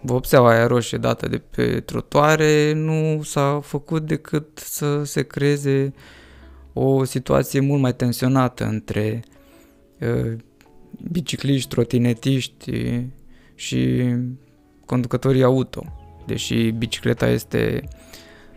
[0.00, 5.92] vopseaua aia roșie dată de pe trotoare, nu s-a făcut decât să se creeze
[6.72, 9.22] o situație mult mai tensionată între
[10.00, 10.36] uh,
[11.10, 13.02] bicicliști, trotinetiști
[13.54, 14.14] și
[14.86, 17.88] conducătorii auto deși bicicleta este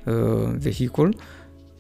[0.06, 1.16] uh, vehicul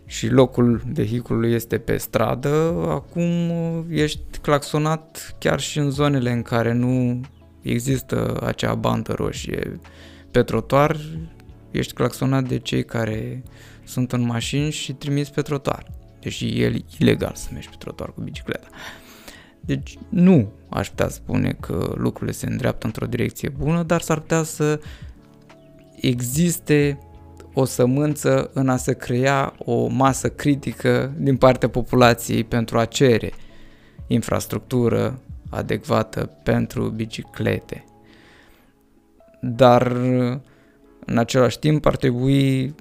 [0.05, 6.41] și locul vehiculului este pe stradă, acum uh, ești claxonat chiar și în zonele în
[6.41, 7.21] care nu
[7.61, 9.79] există acea bandă roșie
[10.31, 10.97] pe trotuar,
[11.71, 13.43] ești claxonat de cei care
[13.83, 18.21] sunt în mașini și trimis pe trotuar, deși e ilegal să mergi pe trotuar cu
[18.21, 18.67] bicicleta.
[19.59, 24.43] Deci nu aș putea spune că lucrurile se îndreaptă într-o direcție bună, dar s-ar putea
[24.43, 24.79] să
[26.01, 26.99] existe
[27.53, 33.31] o sămânță în a se crea o masă critică din partea populației pentru a cere
[34.07, 37.85] infrastructură adecvată pentru biciclete.
[39.41, 39.91] Dar
[41.05, 42.75] în același timp ar trebui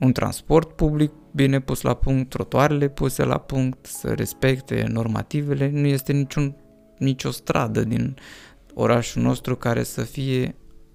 [0.00, 5.70] un transport public bine pus la punct, trotuarele puse la punct, să respecte normativele.
[5.72, 6.56] Nu este niciun,
[6.98, 8.16] nicio stradă din
[8.74, 10.54] orașul nostru care să fie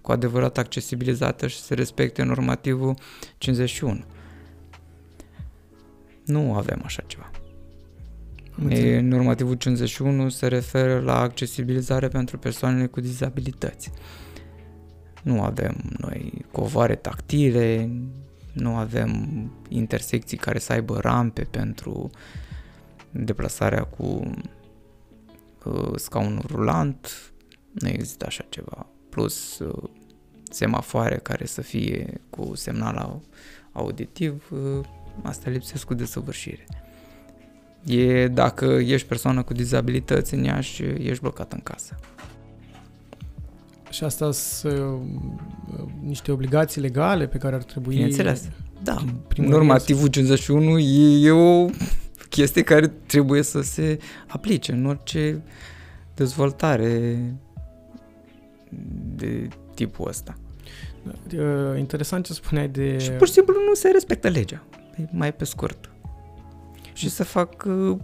[0.10, 2.96] cu adevărat accesibilizată și să respecte normativul
[3.38, 4.04] 51.
[6.26, 7.32] Nu avem așa ceva.
[8.70, 13.92] E, normativul 51 se referă la accesibilizare pentru persoanele cu dizabilități.
[15.24, 17.90] Nu avem noi covoare tactile,
[18.54, 19.12] nu avem
[19.68, 22.10] intersecții care să aibă rampe pentru
[23.12, 24.32] deplasarea cu
[25.66, 27.32] uh, scaunul rulant,
[27.72, 28.88] nu există așa ceva.
[29.10, 29.90] Plus uh,
[30.50, 33.22] semafoare care să fie cu semnal
[33.72, 34.86] auditiv, uh,
[35.22, 36.68] asta lipsesc cu desăvârșire.
[37.86, 41.96] E dacă ești persoană cu dizabilități în Iași, ești blocat în casă.
[43.90, 47.94] Și asta sunt uh, niște obligații legale pe care ar trebui...
[47.94, 48.50] Bineînțeles,
[48.84, 49.04] da.
[49.36, 51.66] Normativul 51 e, e o
[52.30, 55.44] chestie care trebuie să se aplice în orice
[56.16, 57.20] dezvoltare
[59.16, 59.48] de
[59.80, 60.38] tipul ăsta.
[61.36, 62.98] Uh, interesant ce spuneai de...
[62.98, 64.64] Și pur și simplu nu se respectă legea,
[65.12, 65.92] mai pe scurt.
[66.94, 67.64] Și se fac...
[67.68, 67.98] Uh,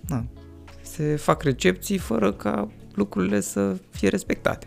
[0.00, 0.24] na,
[0.82, 4.66] se fac recepții fără ca lucrurile să fie respectate.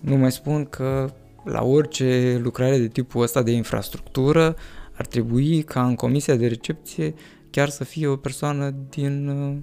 [0.00, 1.12] Nu mai spun că
[1.44, 4.56] la orice lucrare de tipul ăsta de infrastructură
[4.92, 7.14] ar trebui ca în comisia de recepție
[7.50, 9.56] chiar să fie o persoană din uh,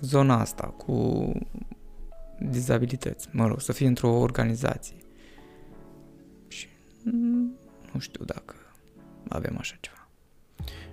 [0.00, 1.32] zona asta cu
[2.38, 4.96] dizabilități, mă rog, să fie într-o organizație.
[6.48, 6.68] Și
[7.92, 8.54] nu știu dacă
[9.28, 10.08] avem așa ceva.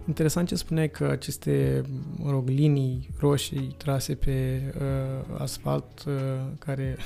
[0.07, 1.81] Interesant ce spuneai că aceste,
[2.17, 6.13] mă rog, linii roșii trase pe uh, asfalt uh,
[6.59, 6.97] care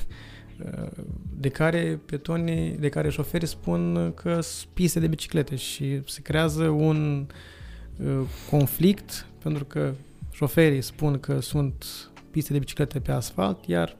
[0.66, 0.92] uh,
[1.38, 6.68] de care petonii, de care șoferii spun că sunt piste de biciclete și se creează
[6.68, 7.28] un
[7.98, 9.94] uh, conflict pentru că
[10.32, 11.86] șoferii spun că sunt
[12.32, 13.98] piste de biciclete pe asfalt, iar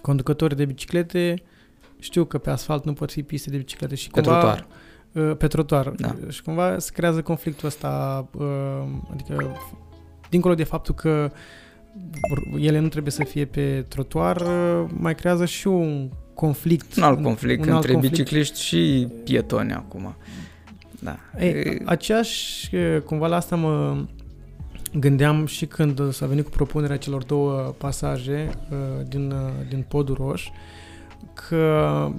[0.00, 1.42] conducătorii de biciclete
[1.98, 4.38] știu că pe asfalt nu pot fi piste de biciclete și pe cumva...
[4.38, 4.66] Trotuar.
[5.12, 5.88] Uh, pe trotuar.
[5.88, 6.14] Da.
[6.28, 8.46] Și cumva se creează conflictul ăsta, uh,
[9.12, 9.56] adică
[10.30, 11.30] dincolo de faptul că
[12.58, 16.96] ele nu trebuie să fie pe trotuar, uh, mai creează și un conflict.
[16.96, 18.14] Un alt conflict un între alt conflict.
[18.14, 20.16] bicicliști și pietoni acum.
[21.00, 21.18] Da.
[21.38, 22.70] Ei, aceeași,
[23.04, 24.04] cumva la asta mă
[24.94, 28.50] gândeam și când s-a venit cu propunerea celor două pasaje
[29.08, 29.34] din,
[29.68, 30.48] din Podul Roș,
[31.32, 32.10] că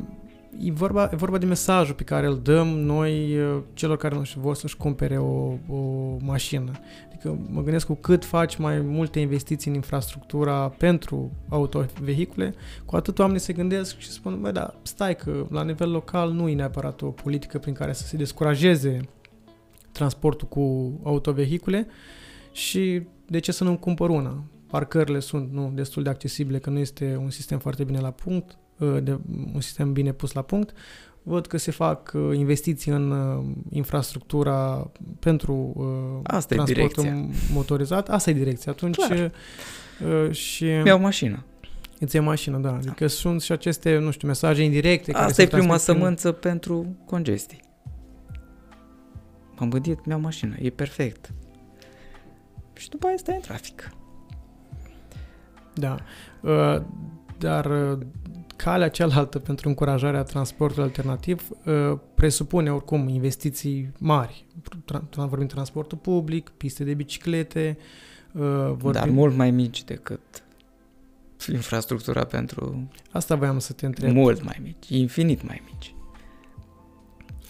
[0.60, 3.38] e vorba, e vorba de mesajul pe care îl dăm noi
[3.74, 6.72] celor care nu știu, vor să-și cumpere o, o mașină.
[7.08, 12.54] Adică mă gândesc cu cât faci mai multe investiții în infrastructura pentru autovehicule,
[12.86, 16.48] cu atât oamenii se gândesc și spun, băi, da, stai că la nivel local nu
[16.48, 19.00] e neapărat o politică prin care să se descurajeze
[19.92, 21.88] transportul cu autovehicule
[22.60, 24.44] și de ce să nu cumpăr una?
[24.68, 28.58] Parcările sunt nu destul de accesibile, că nu este un sistem foarte bine la punct,
[28.82, 29.18] ă, de
[29.54, 30.74] un sistem bine pus la punct.
[31.24, 35.74] Văd că se fac ă, investiții în ă, infrastructura pentru
[36.24, 38.10] Asta transportul e motorizat.
[38.10, 38.72] Asta e direcția.
[38.72, 39.32] Atunci Clar.
[40.32, 40.66] și...
[40.66, 41.44] Mi-au mașină.
[42.00, 42.74] Îți iei mașină, da.
[42.74, 43.08] Adică da.
[43.08, 45.12] sunt și aceste, nu știu, mesaje indirecte.
[45.12, 46.52] Asta care e prima sămânță prin...
[46.52, 47.62] pentru congestii.
[49.58, 51.34] M-am gândit, mi-au mașină, e perfect
[52.80, 53.90] și după aia stai în trafic.
[55.74, 55.98] Da.
[56.42, 56.82] Uh,
[57.38, 58.00] dar uh,
[58.56, 64.46] calea cealaltă pentru încurajarea transportului alternativ uh, presupune oricum investiții mari.
[65.16, 67.78] Vorbim transportul public, piste de biciclete.
[68.32, 68.92] Vorbim...
[68.92, 70.44] Dar mult mai mici decât
[71.52, 72.88] infrastructura pentru...
[73.12, 74.14] Asta voiam să te întreb.
[74.14, 75.94] Mult mai mici, infinit mai mici.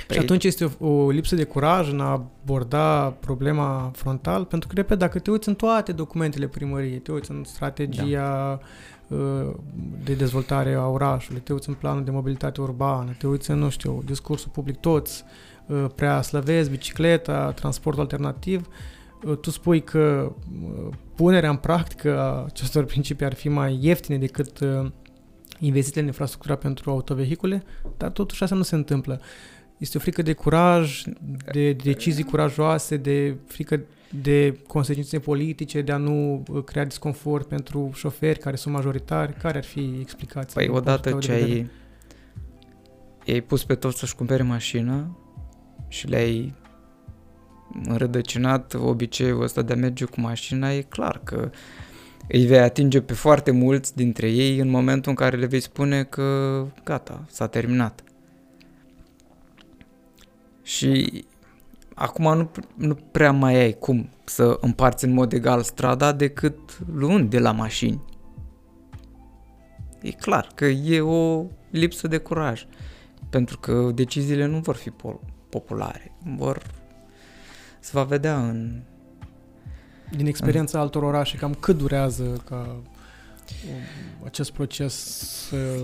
[0.07, 0.15] Păi...
[0.15, 4.75] Și atunci este o, o lipsă de curaj în a aborda problema frontal, pentru că,
[4.75, 8.59] repet, dacă te uiți în toate documentele primăriei, te uiți în strategia da.
[9.15, 9.53] Uh,
[10.03, 13.69] de dezvoltare a orașului, te uiți în planul de mobilitate urbană, te uiți în, nu
[13.69, 15.23] știu, discursul public, toți
[15.67, 18.67] uh, prea slăvesc bicicleta, transportul alternativ,
[19.23, 20.31] uh, tu spui că
[21.15, 24.59] punerea în practică a acestor principii ar fi mai ieftine decât
[25.59, 27.63] investițiile în infrastructura pentru autovehicule,
[27.97, 29.21] dar totuși asta nu se întâmplă.
[29.80, 31.02] Este o frică de curaj,
[31.52, 33.82] de decizii curajoase, de frică
[34.22, 39.34] de consecințe politice, de a nu uh, crea disconfort pentru șoferi care sunt majoritari.
[39.34, 40.54] Care ar fi explicația?
[40.54, 41.70] Păi odată ce ai,
[43.28, 45.18] ai pus pe toți să-și cumpere mașină
[45.88, 46.54] și le-ai
[47.84, 51.50] înrădăcinat obiceiul ăsta de a merge cu mașina, e clar că
[52.28, 56.04] îi vei atinge pe foarte mulți dintre ei în momentul în care le vei spune
[56.04, 58.04] că gata, s-a terminat.
[60.70, 61.26] Și
[61.94, 66.58] acum nu, nu prea mai ai cum să împarți în mod egal strada decât
[66.94, 68.02] luând de la mașini.
[70.02, 72.65] E clar că e o lipsă de curaj,
[73.30, 74.92] pentru că deciziile nu vor fi
[75.50, 76.62] populare, vor
[77.80, 78.82] se va vedea în...
[80.15, 80.84] Din experiența în...
[80.84, 82.82] altor orașe, cam cât durează ca
[84.24, 84.94] acest proces
[85.48, 85.84] să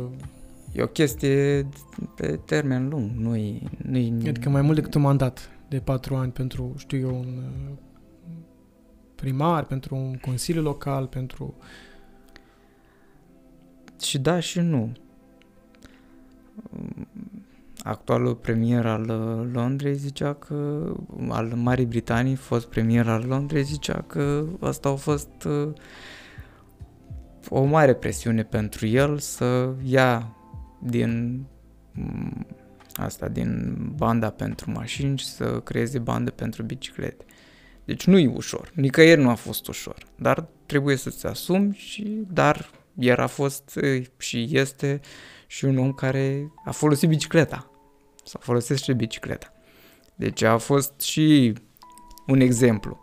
[0.76, 1.67] e o chestie
[2.15, 3.67] pe termen lung, nu-i...
[3.86, 7.78] nu-i adică mai mult decât un mandat de patru ani pentru, știu eu, un uh,
[9.15, 11.55] primar, pentru un consiliu local, pentru...
[14.01, 14.91] Și da și nu.
[17.84, 20.91] Actualul premier al uh, Londrei zicea că,
[21.30, 25.73] al Marii Britanii, fost premier al Londrei, zicea că asta a fost uh,
[27.49, 30.35] o mare presiune pentru el să ia
[30.86, 31.44] din
[31.92, 32.46] mm,
[32.94, 37.26] asta, din banda pentru mașini și să creeze bandă pentru biciclete.
[37.86, 42.70] Deci nu e ușor, nicăieri nu a fost ușor, dar trebuie să-ți asumi și, dar
[42.98, 43.80] el a fost
[44.18, 45.00] și este
[45.48, 47.72] și un om care a folosit bicicleta
[48.24, 49.54] sau folosește bicicleta.
[50.16, 51.54] Deci a fost și
[52.28, 53.02] un exemplu.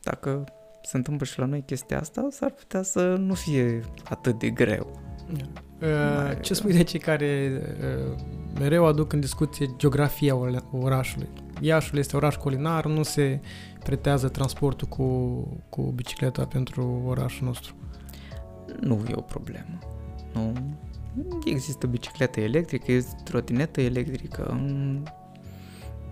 [0.00, 0.44] Dacă
[0.82, 5.03] se întâmplă și la noi chestia asta, s-ar putea să nu fie atât de greu.
[5.32, 8.16] Uh, ce spui de cei care uh,
[8.58, 10.36] mereu aduc în discuție geografia
[10.70, 11.28] orașului?
[11.60, 13.40] Iașul este oraș culinar, nu se
[13.82, 15.04] pretează transportul cu,
[15.68, 17.74] cu bicicleta pentru orașul nostru.
[18.80, 19.78] Nu e o problemă.
[20.32, 20.52] Nu.
[21.44, 24.60] Există bicicletă electrică, există trotinetă electrică.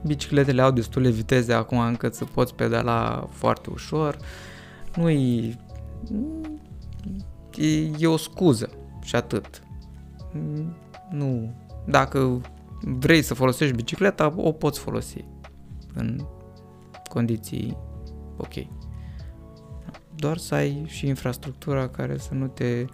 [0.07, 4.17] Bicicletele au destule viteze acum încât să poți pedala foarte ușor.
[4.97, 5.57] Nu e...
[7.57, 8.71] E, e o scuză
[9.13, 9.63] și atât.
[11.11, 11.55] Nu.
[11.87, 12.41] Dacă
[12.81, 15.25] vrei să folosești bicicleta, o poți folosi
[15.95, 16.27] în
[17.09, 17.77] condiții
[18.37, 18.53] ok.
[20.15, 22.85] Doar să ai și infrastructura care să nu te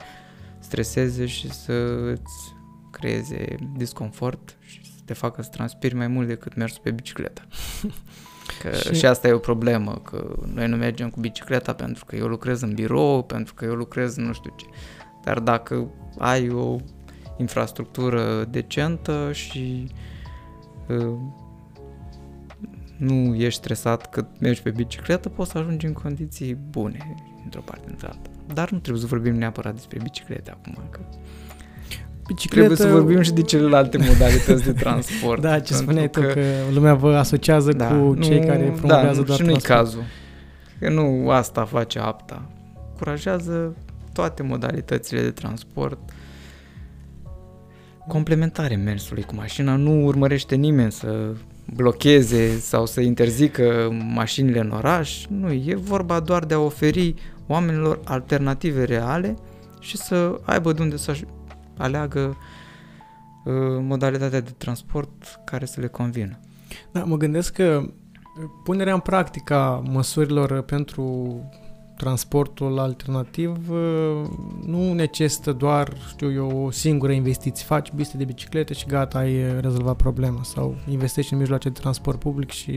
[0.58, 1.72] streseze și să
[2.12, 2.54] îți
[2.90, 7.42] creeze disconfort și să te facă să transpiri mai mult decât mergi pe bicicletă.
[8.62, 8.94] Că și...
[8.94, 12.60] și asta e o problemă, că noi nu mergem cu bicicleta pentru că eu lucrez
[12.60, 14.66] în birou, pentru că eu lucrez nu știu ce.
[15.28, 16.76] Dar dacă ai o
[17.36, 19.86] infrastructură decentă și
[20.88, 21.14] uh,
[22.96, 27.14] nu ești stresat că mergi pe bicicletă, poți să ajungi în condiții bune
[27.44, 28.30] într-o parte într-alta.
[28.54, 31.00] Dar nu trebuie să vorbim neapărat despre biciclete acum, că
[32.26, 32.74] Bicicletă...
[32.74, 35.40] Trebuie să vorbim și de celelalte modalități de transport.
[35.48, 36.20] da, ce spuneai că...
[36.20, 39.44] tu, că lumea vă asociază da, cu cei nu, care da, promovează da, doar și
[39.44, 40.02] nu-i cazul.
[40.78, 42.50] Că nu asta face apta.
[42.96, 43.76] Curajează
[44.18, 45.98] toate modalitățile de transport
[48.08, 49.76] complementare mersului cu mașina.
[49.76, 51.34] Nu urmărește nimeni să
[51.74, 55.26] blocheze sau să interzică mașinile în oraș.
[55.26, 57.14] Nu, e vorba doar de a oferi
[57.46, 59.36] oamenilor alternative reale
[59.80, 61.16] și să aibă de unde să
[61.76, 62.36] aleagă
[63.44, 66.38] uh, modalitatea de transport care să le convină.
[66.92, 67.90] Da, mă gândesc că
[68.64, 71.40] punerea în practică a măsurilor pentru
[71.98, 74.28] transportul alternativ uh,
[74.66, 77.64] nu necesită doar, știu eu, o singură investiție.
[77.64, 80.40] Faci piste de biciclete și gata, ai rezolvat problema.
[80.42, 82.70] Sau investești în mijloace de transport public și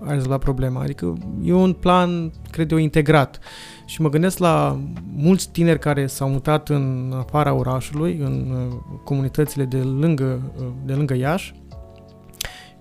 [0.00, 0.80] ai rezolvat problema.
[0.80, 3.38] Adică e un plan, cred eu, integrat.
[3.84, 4.80] Și mă gândesc la
[5.14, 10.92] mulți tineri care s-au mutat în afara orașului, în uh, comunitățile de lângă, uh, de
[10.92, 11.54] lângă Iași,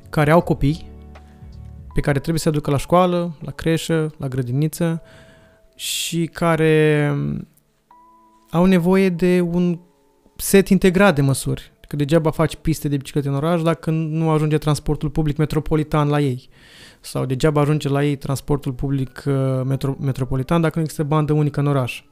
[0.09, 0.91] care au copii
[1.93, 5.01] pe care trebuie să aducă la școală, la creșă, la grădiniță,
[5.83, 7.47] și care mm,
[8.49, 9.79] au nevoie de un
[10.35, 11.71] set integrat de măsuri.
[11.87, 16.19] Că degeaba faci piste de biciclete în oraș dacă nu ajunge transportul public metropolitan la
[16.19, 16.49] ei.
[17.01, 21.59] Sau degeaba ajunge la ei transportul public uh, metro, metropolitan dacă nu există bandă unică
[21.59, 22.03] în oraș.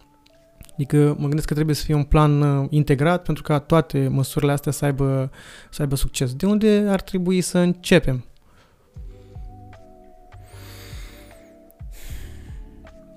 [0.74, 4.52] Adică mă gândesc că trebuie să fie un plan uh, integrat pentru ca toate măsurile
[4.52, 5.32] astea să aibă,
[5.70, 6.34] să aibă succes.
[6.34, 8.26] De unde ar trebui să începem?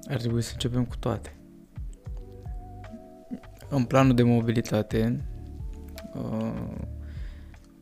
[0.08, 1.36] Ar trebui să începem cu toate.
[3.68, 5.24] În planul de mobilitate
[6.14, 6.52] uh,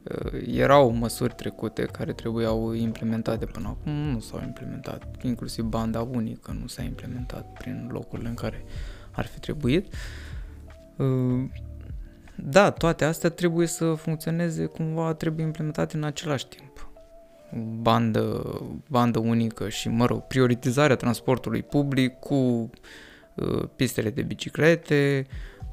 [0.02, 5.22] uh, erau măsuri trecute care trebuiau implementate până acum, nu s-au implementat.
[5.22, 8.64] Inclusiv banda unică nu s-a implementat prin locurile în care
[9.10, 9.94] ar fi trebuit.
[10.96, 11.44] Uh,
[12.36, 16.71] da, toate astea trebuie să funcționeze cumva, trebuie implementate în același timp
[17.80, 18.42] bandă,
[18.88, 22.34] bandă unică și, mă rog, prioritizarea transportului public cu
[23.34, 25.26] uh, pistele de biciclete,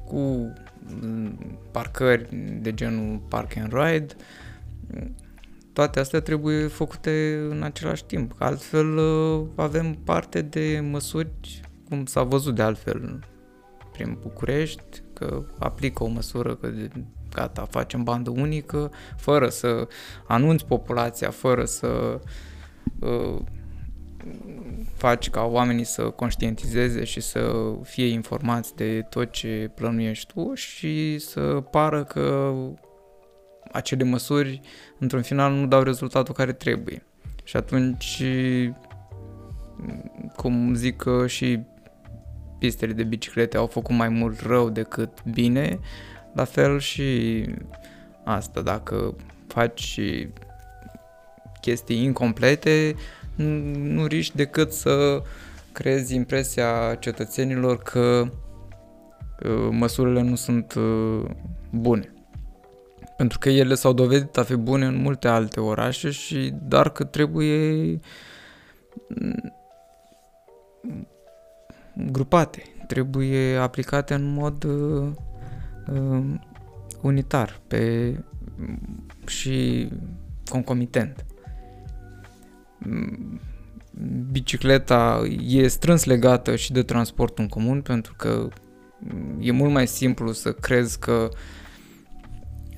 [0.04, 1.30] cu uh,
[1.70, 2.28] parcări
[2.60, 4.14] de genul park and ride.
[5.72, 12.22] Toate astea trebuie făcute în același timp, altfel uh, avem parte de măsuri, cum s-a
[12.22, 13.24] văzut de altfel
[13.92, 16.90] prin București, că aplică o măsură că de
[17.34, 19.88] gata, facem bandă unică, fără să
[20.26, 22.20] anunți populația, fără să
[22.98, 23.38] uh,
[24.94, 27.52] faci ca oamenii să conștientizeze și să
[27.82, 32.54] fie informați de tot ce plănuiești tu și să pară că
[33.72, 34.60] acele măsuri,
[34.98, 37.02] într-un final, nu dau rezultatul care trebuie.
[37.44, 38.22] Și atunci,
[40.36, 41.60] cum zic că și
[42.58, 45.78] pistele de biciclete au făcut mai mult rău decât bine,
[46.32, 47.44] la fel și
[48.24, 49.14] asta, dacă
[49.46, 50.00] faci
[51.60, 52.94] chestii incomplete,
[53.74, 55.22] nu riști decât să
[55.72, 58.30] creezi impresia cetățenilor că
[59.44, 61.24] uh, măsurile nu sunt uh,
[61.70, 62.14] bune.
[63.16, 67.04] Pentru că ele s-au dovedit a fi bune în multe alte orașe și doar că
[67.04, 67.98] trebuie
[69.08, 69.52] mm,
[71.94, 74.64] grupate, trebuie aplicate în mod
[75.92, 76.24] uh, uh,
[77.00, 78.14] unitar pe,
[79.26, 79.88] și
[80.48, 81.24] concomitent.
[84.30, 88.48] Bicicleta e strâns legată și de transportul în comun pentru că
[89.38, 91.28] e mult mai simplu să crezi că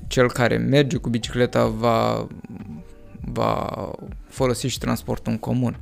[0.06, 2.26] cel care merge cu bicicleta va,
[3.20, 3.90] va
[4.28, 5.80] folosi și transportul în comun.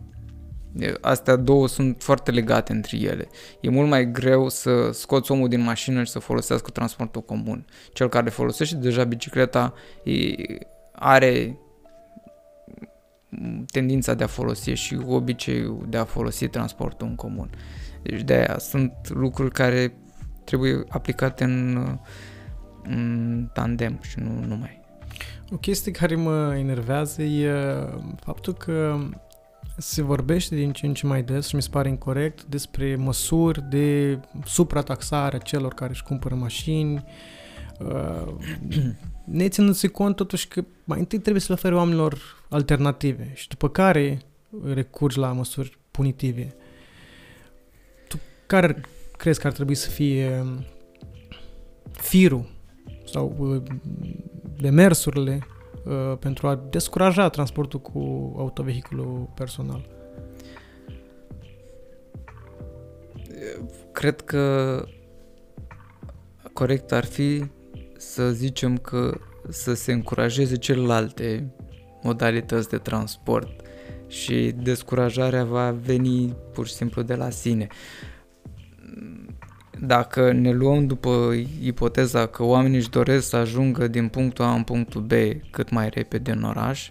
[1.01, 3.29] Astea două sunt foarte legate între ele.
[3.61, 7.67] E mult mai greu să scoți omul din mașină și să folosească transportul comun.
[7.93, 9.75] Cel care folosește deja bicicleta
[10.93, 11.59] are
[13.71, 17.51] tendința de a folosi și obiceiul de a folosi transportul în comun.
[18.03, 19.95] Deci de aia sunt lucruri care
[20.45, 21.87] trebuie aplicate în,
[22.83, 24.81] în tandem și nu numai.
[25.53, 27.53] O chestie care mă enervează e
[28.21, 28.99] faptul că
[29.81, 33.63] se vorbește din ce în ce mai des și mi se pare incorrect despre măsuri
[33.71, 37.05] de suprataxare a celor care își cumpără mașini,
[37.79, 38.35] uh,
[39.25, 42.19] ne ținându-se cont totuși că mai întâi trebuie să le ofere oamenilor
[42.49, 44.23] alternative și după care
[44.65, 46.55] recurgi la măsuri punitive.
[48.09, 48.81] Tu care
[49.17, 50.45] crezi că ar trebui să fie
[51.93, 52.51] firul
[53.05, 53.63] sau uh,
[54.57, 55.60] demersurile uh,
[56.19, 57.99] pentru a descuraja transportul cu
[58.39, 59.89] autovehiculul personal?
[63.93, 64.85] Cred că
[66.53, 67.45] corect ar fi
[67.97, 69.19] să zicem că
[69.49, 71.55] să se încurajeze celelalte
[72.03, 73.61] modalități de transport
[74.07, 77.67] și descurajarea va veni pur și simplu de la sine.
[79.83, 84.63] Dacă ne luăm după ipoteza că oamenii își doresc să ajungă din punctul A în
[84.63, 85.13] punctul B
[85.51, 86.91] cât mai repede în oraș,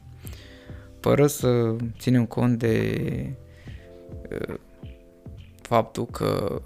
[0.99, 2.99] fără să ținem cont de
[4.31, 4.55] uh,
[5.61, 6.61] faptul că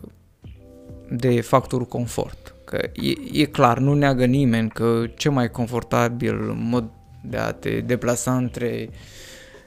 [1.10, 2.56] de factorul confort.
[2.66, 6.90] Că e, e clar, nu neagă nimeni că cel mai confortabil mod
[7.24, 8.90] de a te deplasa între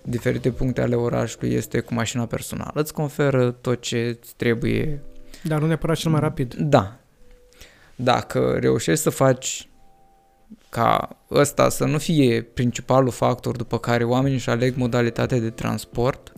[0.02, 2.80] diferite puncte ale orașului este cu mașina personală.
[2.80, 5.02] Îți conferă tot ce îți trebuie.
[5.46, 6.54] Dar nu neapărat cel mai rapid.
[6.54, 6.96] Da.
[7.96, 9.68] Dacă reușești să faci
[10.68, 16.32] ca ăsta să nu fie principalul factor după care oamenii își aleg modalitatea de transport,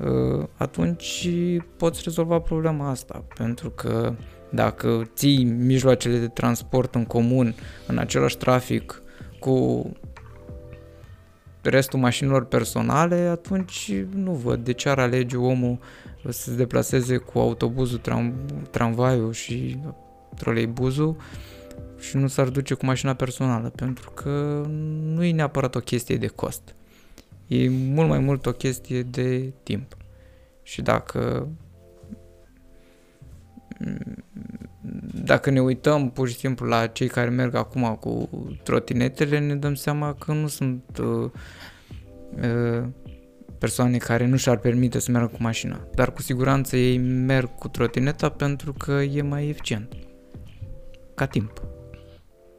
[0.00, 1.28] ă, atunci
[1.76, 4.14] poți rezolva problema asta, pentru că
[4.50, 7.54] dacă ții mijloacele de transport în comun
[7.86, 9.02] în același trafic
[9.38, 9.86] cu
[11.62, 15.78] restul mașinilor personale, atunci nu văd de ce ar alege omul
[16.30, 18.34] să se deplaseze cu autobuzul, tram,
[18.70, 19.78] tramvaiul și
[20.36, 21.16] troleibuzul
[21.98, 24.64] și nu s-ar duce cu mașina personală, pentru că
[25.02, 26.74] nu e neapărat o chestie de cost.
[27.46, 29.96] E mult mai mult o chestie de timp.
[30.62, 31.48] Și dacă
[35.24, 38.28] dacă ne uităm pur și simplu la cei care merg acum cu
[38.62, 41.30] trotinetele, ne dăm seama că nu sunt uh,
[42.42, 42.84] uh,
[43.62, 45.86] persoane care nu și-ar permite să meargă cu mașina.
[45.94, 49.92] Dar cu siguranță ei merg cu trotineta pentru că e mai eficient.
[51.14, 51.62] Ca timp.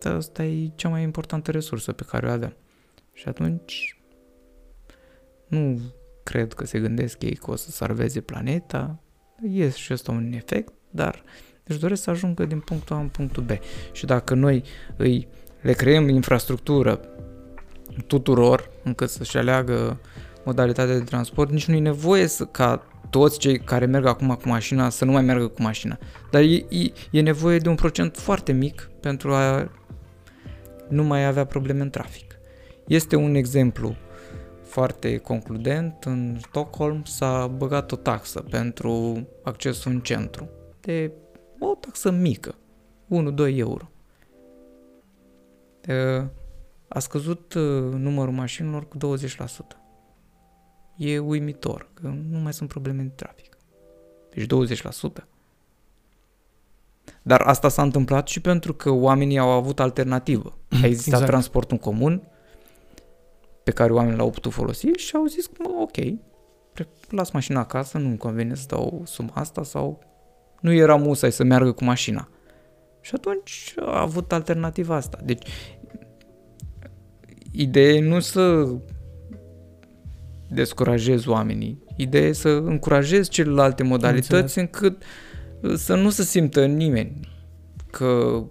[0.03, 2.55] Asta e cea mai importantă resursă pe care o avem.
[3.13, 3.97] Și atunci
[5.47, 5.79] nu
[6.23, 8.99] cred că se gândesc ei că o să salveze planeta.
[9.41, 11.23] Este și ăsta un efect, dar
[11.63, 13.49] își doresc să ajungă din punctul A în punctul B.
[13.91, 14.63] Și dacă noi
[14.95, 15.27] îi
[15.61, 16.99] le creăm infrastructură
[18.07, 19.99] tuturor încât să-și aleagă
[20.45, 24.47] modalitatea de transport, nici nu e nevoie să, ca toți cei care merg acum cu
[24.47, 25.97] mașina să nu mai meargă cu mașina.
[26.31, 29.71] Dar e, e, e nevoie de un procent foarte mic pentru a
[30.89, 32.35] nu mai avea probleme în trafic.
[32.87, 33.95] Este un exemplu
[34.63, 36.03] foarte concludent.
[36.03, 41.11] În Stockholm s-a băgat o taxă pentru accesul în centru de
[41.59, 42.55] o taxă mică,
[43.45, 43.91] 1-2 euro.
[46.87, 47.53] A scăzut
[47.97, 49.82] numărul mașinilor cu 20%.
[50.95, 53.57] E uimitor, că nu mai sunt probleme de trafic.
[54.33, 54.45] Deci
[55.21, 55.23] 20%.
[57.21, 60.57] Dar asta s-a întâmplat și pentru că oamenii au avut alternativă.
[60.81, 61.25] A existat exact.
[61.25, 62.27] transport în comun
[63.63, 65.97] pe care oamenii l-au putut folosi și au zis, mă, ok,
[67.09, 70.03] las mașina acasă, nu-mi convine să dau suma asta sau
[70.59, 72.29] nu era musai să meargă cu mașina.
[73.01, 75.19] Și atunci a avut alternativa asta.
[75.23, 75.47] Deci,
[77.51, 78.65] ideea nu să
[80.53, 85.03] descurajezi oamenii, ideea e să încurajezi celelalte modalități încât
[85.75, 87.29] să nu se simtă nimeni
[87.91, 88.43] că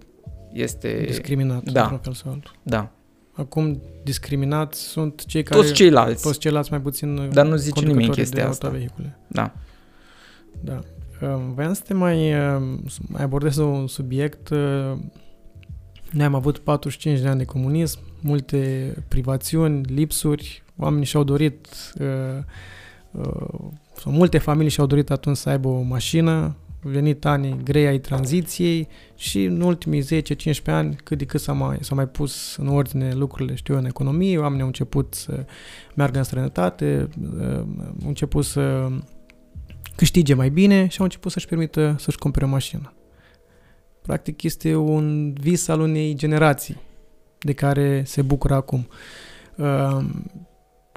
[0.53, 1.03] este...
[1.05, 1.81] Discriminat, da.
[1.81, 2.55] într-un fel sau altul.
[2.63, 2.91] Da.
[3.31, 5.61] Acum, discriminați sunt cei care...
[5.61, 6.23] Toți ceilalți.
[6.23, 8.65] Toți ceilalți mai puțin Dar nu zice nimeni chestia asta.
[8.65, 9.17] Autovehicule.
[9.27, 9.53] Da.
[10.61, 10.79] Da.
[11.55, 12.33] Vreau să te mai,
[13.07, 14.49] mai abordez un subiect.
[16.11, 21.67] Noi am avut 45 de ani de comunism, multe privațiuni, lipsuri, oamenii și-au dorit,
[23.95, 28.87] sau multe familii și-au dorit atunci să aibă o mașină, venit anii grei ai tranziției
[29.15, 33.13] și în ultimii 10-15 ani cât de cât s-a mai, s-a mai pus în ordine
[33.13, 35.45] lucrurile, știu în economie, oamenii au început să
[35.95, 37.09] meargă în străinătate,
[38.01, 38.89] au început să
[39.95, 42.93] câștige mai bine și au început să-și permită să-și cumpere o mașină.
[44.01, 46.81] Practic este un vis al unei generații
[47.39, 48.87] de care se bucură acum.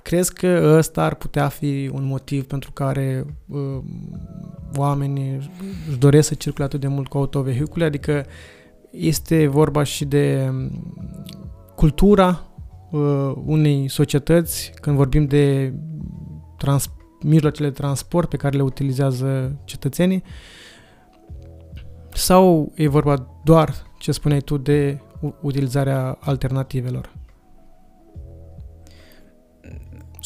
[0.06, 3.78] Crezi că ăsta ar putea fi un motiv pentru care uh,
[4.76, 5.34] oamenii
[5.88, 7.84] își doresc să circule atât de mult cu autovehicule?
[7.84, 8.26] Adică
[8.90, 10.70] este vorba și de um,
[11.74, 12.46] cultura
[12.90, 15.74] uh, unei societăți când vorbim de
[16.58, 16.92] trans-
[17.22, 20.22] mijloacele de transport pe care le utilizează cetățenii
[22.12, 25.00] sau e vorba doar, ce spuneai tu, de
[25.40, 27.14] utilizarea alternativelor?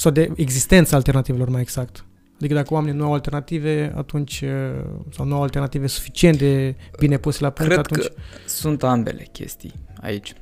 [0.01, 2.05] Sau de existența alternativelor mai exact.
[2.37, 4.51] Adică dacă oamenii nu au alternative, atunci, uh,
[5.11, 8.07] sau nu au alternative suficient de bine puse la punct, Cred atunci...
[8.07, 8.13] că
[8.47, 10.33] sunt ambele chestii aici.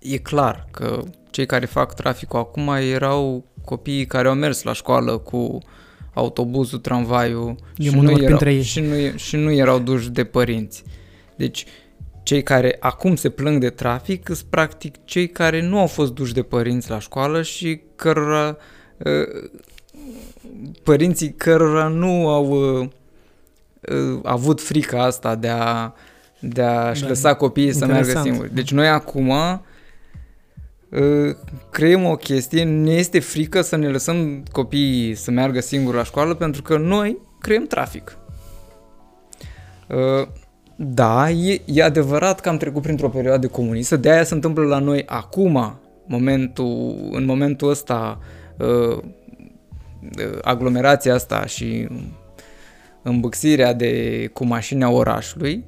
[0.00, 5.18] E clar că cei care fac traficul acum erau copiii care au mers la școală
[5.18, 5.58] cu
[6.12, 8.62] autobuzul, tramvaiul și nu, erau, ei.
[8.62, 10.82] Și, nu, și nu erau duși de părinți.
[11.36, 11.66] Deci
[12.24, 16.32] cei care acum se plâng de trafic sunt practic cei care nu au fost duși
[16.32, 18.56] de părinți la școală și cărora
[18.98, 19.50] uh,
[20.82, 22.46] părinții cărora nu au
[22.80, 22.88] uh,
[23.80, 25.92] uh, avut frica asta de a
[26.40, 28.54] de a-și da, lăsa copiii să meargă singuri.
[28.54, 29.32] Deci noi acum
[31.70, 36.34] creăm o chestie, ne este frică să ne lăsăm copiii să meargă singuri la școală
[36.34, 38.18] pentru că noi creăm trafic.
[40.76, 44.78] Da, e, e adevărat că am trecut printr-o perioadă comunistă, de aia se întâmplă la
[44.78, 48.18] noi acum, momentul, în momentul ăsta,
[48.58, 48.98] uh,
[50.42, 51.88] aglomerația asta și
[53.02, 55.64] îmbâxirea de, cu mașini a orașului,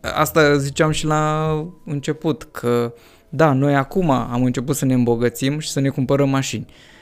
[0.00, 1.52] asta ziceam și la
[1.84, 2.92] început, că
[3.28, 6.66] da, noi acum am început să ne îmbogățim și să ne cumpărăm mașini.
[6.68, 6.99] Uh,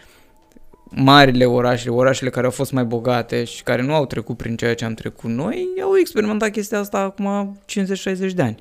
[0.91, 4.75] marile orașe, orașele care au fost mai bogate și care nu au trecut prin ceea
[4.75, 7.59] ce am trecut noi, au experimentat chestia asta acum
[8.31, 8.57] 50-60 de ani.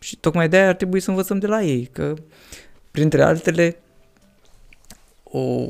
[0.00, 2.14] Și tocmai de aia ar trebui să învățăm de la ei, că
[2.90, 3.76] printre altele
[5.22, 5.66] o,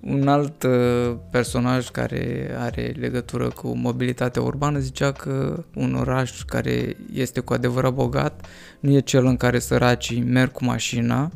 [0.00, 6.96] un alt uh, personaj care are legătură cu mobilitatea urbană zicea că un oraș care
[7.12, 8.46] este cu adevărat bogat
[8.80, 11.30] nu e cel în care săracii merg cu mașina,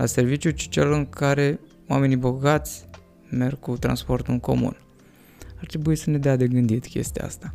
[0.00, 2.84] la serviciu, ci cel în care oamenii bogați
[3.28, 4.76] merg cu transportul în comun.
[5.60, 7.54] Ar trebui să ne dea de gândit chestia asta.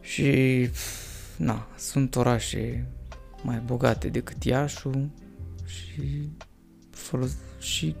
[0.00, 0.68] Și,
[1.36, 2.86] na, sunt orașe
[3.42, 5.10] mai bogate decât Iașu
[5.66, 6.28] și,
[6.90, 7.94] folos- și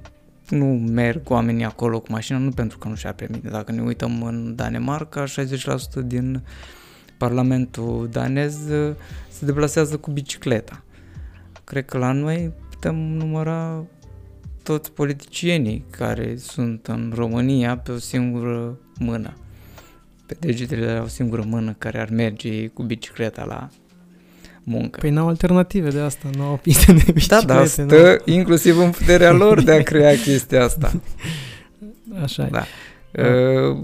[0.48, 3.48] nu merg oamenii acolo cu mașina, nu pentru că nu și-a permite.
[3.48, 5.26] Dacă ne uităm în Danemarca, 60%
[6.04, 6.42] din
[7.18, 8.58] Parlamentul danez
[9.28, 10.82] se deplasează cu bicicleta.
[11.72, 13.84] Cred că la noi putem număra
[14.62, 19.36] toți politicienii care sunt în România pe o singură mână.
[20.26, 23.68] Pe degetele de o singură mână care ar merge cu bicicleta la
[24.62, 25.00] muncă.
[25.00, 27.44] Păi n-au alternative de asta, nu au piste de biciclete.
[27.46, 28.32] Da, dar stă nu?
[28.32, 31.00] inclusiv în puterea lor de a crea chestia asta.
[32.22, 32.64] Așa da.
[33.22, 33.76] e.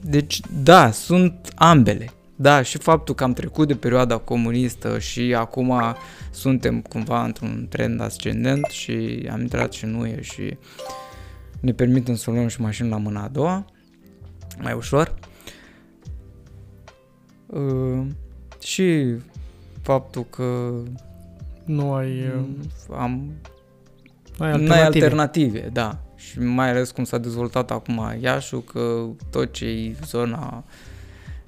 [0.00, 2.10] Deci, da, sunt ambele.
[2.36, 5.72] Da, și faptul că am trecut de perioada comunistă și acum
[6.30, 10.56] suntem cumva într-un trend ascendent și am intrat și nu și
[11.60, 13.64] ne permitem să luăm și mașini la mâna a doua,
[14.62, 15.14] mai ușor.
[17.46, 18.06] Uh,
[18.62, 19.16] și
[19.82, 20.72] faptul că
[21.64, 22.32] Nu ai...
[22.34, 22.56] Mm,
[22.96, 23.32] Am
[24.38, 24.84] ai N-ai alternative.
[24.84, 25.98] alternative, da.
[26.16, 30.64] Și mai ales cum s-a dezvoltat acum Iașu, că tot ce e zona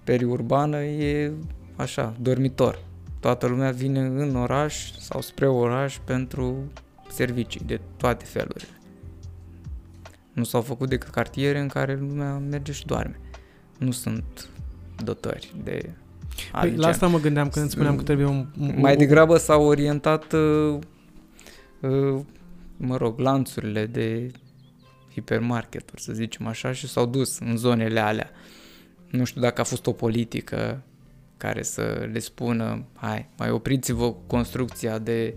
[0.07, 1.33] periurbană e
[1.77, 2.85] așa, dormitor.
[3.21, 6.73] Toată lumea vine în oraș sau spre oraș pentru
[7.11, 8.81] servicii de toate felurile.
[10.33, 13.21] Nu s-au făcut decât cartiere în care lumea merge și doarme.
[13.79, 14.49] Nu sunt
[15.05, 15.91] dotări de
[16.53, 16.91] alt Păi, la gen.
[16.91, 18.47] asta mă gândeam când îți spuneam că trebuie un...
[18.59, 20.79] un Mai degrabă s-au orientat, uh,
[21.81, 22.21] uh,
[22.77, 24.31] mă rog, lanțurile de
[25.13, 28.31] hipermarketuri, să zicem așa, și s-au dus în zonele alea.
[29.17, 30.83] Nu știu dacă a fost o politică
[31.37, 35.35] care să le spună, hai, mai opriți-vă cu construcția de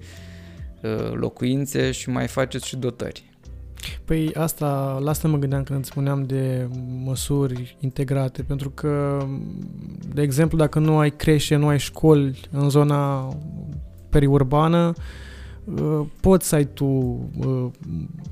[0.82, 3.24] uh, locuințe și mai faceți și dotări.
[4.06, 6.68] Păi asta, la asta mă gândeam când îți spuneam de
[7.04, 9.26] măsuri integrate, pentru că,
[10.14, 13.28] de exemplu, dacă nu ai creșe, nu ai școli în zona
[14.10, 15.04] periurbană, uh,
[16.20, 17.66] poți să ai tu uh,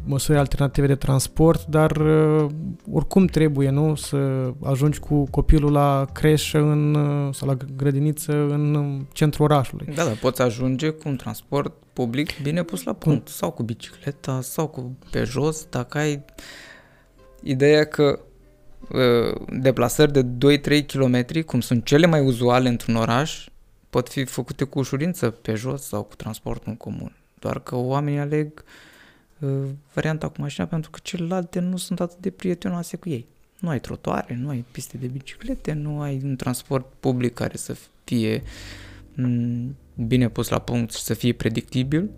[0.05, 2.45] măsuri alternative de transport, dar uh,
[2.91, 9.01] oricum trebuie, nu, să ajungi cu copilul la creșă în, uh, sau la grădiniță în
[9.11, 9.88] centrul orașului.
[9.95, 14.41] Da, da, poți ajunge cu un transport public bine pus la punct, sau cu bicicleta,
[14.41, 16.25] sau cu pe jos, dacă ai
[17.43, 18.19] ideea că
[18.91, 20.25] uh, deplasări de
[20.81, 23.47] 2-3 km, cum sunt cele mai uzuale într-un oraș,
[23.89, 27.15] pot fi făcute cu ușurință pe jos sau cu transportul în comun.
[27.39, 28.63] Doar că oamenii aleg
[29.39, 29.49] uh,
[29.93, 33.27] varianta cu mașina pentru că celelalte nu sunt atât de prietenoase cu ei.
[33.59, 37.75] Nu ai trotuare, nu ai piste de biciclete, nu ai un transport public care să
[38.03, 38.43] fie
[39.13, 42.09] m, bine pus la punct și să fie predictibil,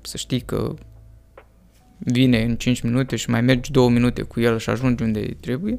[0.00, 0.74] să știi că
[1.98, 5.78] vine în 5 minute și mai mergi 2 minute cu el și ajungi unde trebuie,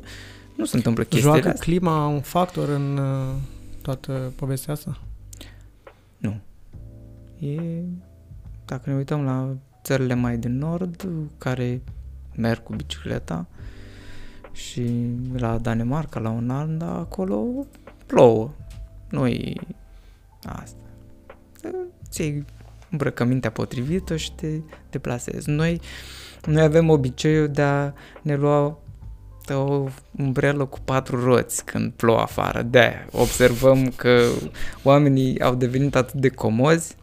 [0.55, 1.63] nu se întâmplă chestiile Joacă astea.
[1.65, 3.35] clima un factor în uh,
[3.81, 5.01] toată povestea asta?
[7.39, 7.83] E,
[8.67, 11.07] dacă ne uităm la țările mai din nord,
[11.37, 11.81] care
[12.35, 13.47] merg cu bicicleta,
[14.57, 17.65] și la Danemarca, la Olanda, acolo
[18.05, 18.51] plouă.
[19.09, 19.53] Nu e
[20.45, 20.77] asta.
[22.09, 22.45] Ți iei
[22.91, 24.59] îmbrăcămintea potrivită și te
[24.89, 25.49] deplasezi.
[25.49, 25.81] Noi,
[26.45, 28.77] noi avem obiceiul de a ne lua
[29.49, 29.87] o
[30.17, 32.61] umbrelă cu patru roți când plouă afară.
[32.61, 34.29] de observăm că
[34.83, 36.95] oamenii au devenit atât de comozi,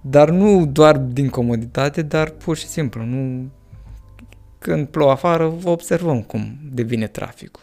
[0.00, 3.04] dar nu doar din comoditate, dar pur și simplu.
[3.04, 3.50] Nu...
[4.58, 7.62] Când plouă afară, observăm cum devine traficul.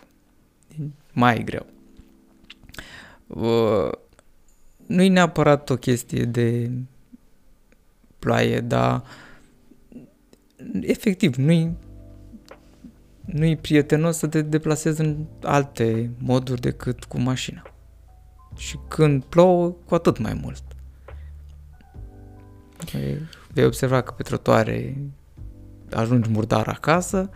[1.13, 1.65] Mai greu.
[3.27, 3.91] Uh,
[4.85, 6.71] nu e neapărat o chestie de
[8.19, 9.03] ploaie, dar
[10.81, 11.71] efectiv, nu-i
[13.27, 17.61] nu-i prietenos să te deplasezi în alte moduri decât cu mașina.
[18.57, 20.63] Și când plouă, cu atât mai mult.
[22.93, 23.21] E-
[23.53, 24.97] Vei observa că pe trotuare
[25.91, 27.29] ajungi murdar acasă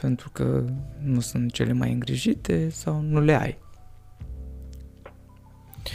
[0.00, 0.64] pentru că
[1.02, 3.58] nu sunt cele mai îngrijite sau nu le ai.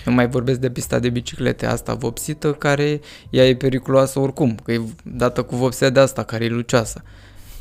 [0.06, 3.00] Nu mai vorbesc de pista de biciclete asta vopsită, care
[3.30, 7.04] ea e periculoasă oricum, că e dată cu vopsea de asta, care e lucioasă.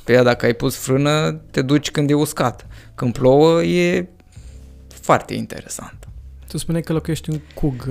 [0.04, 2.66] Pe ea dacă ai pus frână, te duci când e uscat.
[2.94, 4.08] Când plouă, e
[4.88, 6.08] foarte interesant.
[6.48, 7.90] Tu spuneai că locuiești în Cug.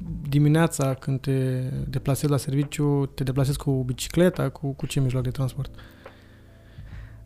[0.00, 5.22] Uh, Dimineața când te deplasezi la serviciu, te deplasezi cu bicicleta, cu, cu ce mijloc
[5.22, 5.74] de transport?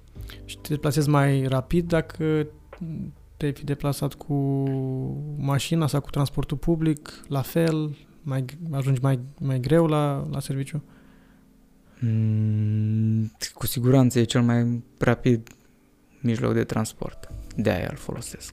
[0.44, 2.46] Și te deplasezi mai rapid dacă
[3.36, 4.34] te-ai fi deplasat cu
[5.38, 10.82] mașina sau cu transportul public, la fel, mai, ajungi mai, mai greu la, la serviciu?
[12.00, 15.48] Mm, cu siguranță e cel mai rapid
[16.20, 17.28] mijloc de transport.
[17.54, 18.52] De aia îl folosesc.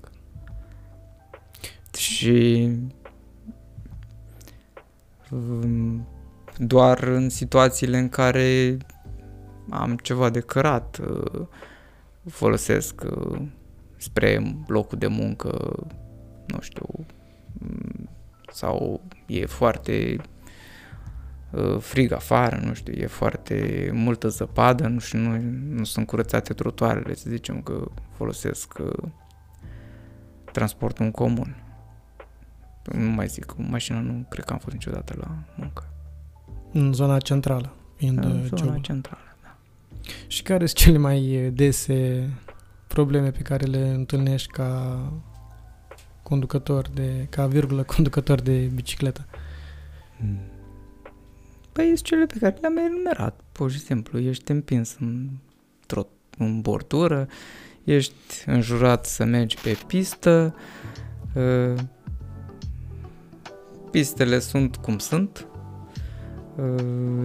[1.98, 2.70] Și
[5.30, 6.08] mm,
[6.58, 8.78] doar în situațiile în care
[9.70, 11.48] am ceva de cărat uh,
[12.30, 13.42] folosesc uh,
[13.98, 15.76] spre locul de muncă,
[16.48, 16.88] nu știu,
[17.54, 18.10] mm,
[18.52, 20.26] sau e foarte uh,
[21.80, 25.40] frig afară, nu știu, e foarte multă zăpadă, nu știu, nu,
[25.76, 27.84] nu sunt curățate trotuarele, să zicem că
[28.16, 29.10] folosesc uh,
[30.52, 31.64] transportul în comun.
[32.92, 35.84] Nu mai zic, cu mașina nu cred că am fost niciodată la muncă.
[36.72, 38.82] În zona centrală, fiind În uh, zona jobul.
[38.82, 39.36] centrală.
[39.44, 39.58] Da.
[40.28, 42.30] Și care sunt cele mai dese
[42.88, 45.00] probleme pe care le întâlnești ca
[46.24, 49.26] conducător de, ca virgulă conducător de bicicletă?
[51.72, 54.20] Păi sunt cele pe care le-am enumerat, pur și simplu.
[54.20, 55.30] Ești împins în,
[55.86, 56.08] trot,
[56.38, 57.28] în bordură,
[57.84, 60.56] ești înjurat să mergi pe pistă,
[61.36, 61.80] uh,
[63.92, 65.48] pistele sunt cum sunt,
[66.56, 67.24] uh,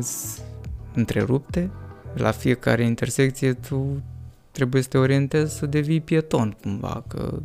[0.94, 1.70] întrerupte,
[2.14, 4.02] la fiecare intersecție tu
[4.50, 7.42] trebuie să te orientezi să devii pieton cumva, că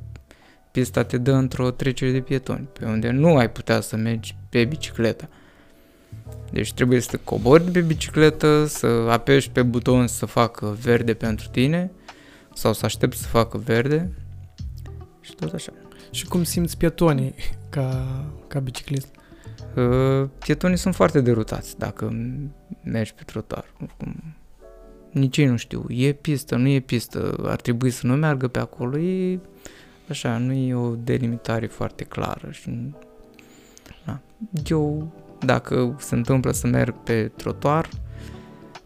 [0.71, 4.65] pista te dă într-o trecere de pietoni, pe unde nu ai putea să mergi pe
[4.65, 5.29] bicicletă.
[6.51, 11.13] Deci trebuie să te cobori de pe bicicletă, să apeși pe buton să facă verde
[11.13, 11.91] pentru tine
[12.53, 14.11] sau să aștepți să facă verde
[15.21, 15.71] și tot așa.
[16.11, 17.33] Și cum simți pietonii
[17.69, 18.05] ca,
[18.47, 19.15] ca biciclist?
[19.75, 22.15] Uh, pietonii sunt foarte derutați dacă
[22.83, 23.65] mergi pe trotuar.
[23.81, 24.35] Oricum,
[25.11, 25.85] nici ei nu știu.
[25.87, 28.97] E pistă, nu e pistă, ar trebui să nu meargă pe acolo.
[28.97, 29.39] E
[30.09, 32.51] așa, nu e o delimitare foarte clară.
[32.51, 32.93] Și,
[34.05, 34.19] da.
[34.65, 35.13] Eu,
[35.45, 37.89] dacă se întâmplă să merg pe trotuar,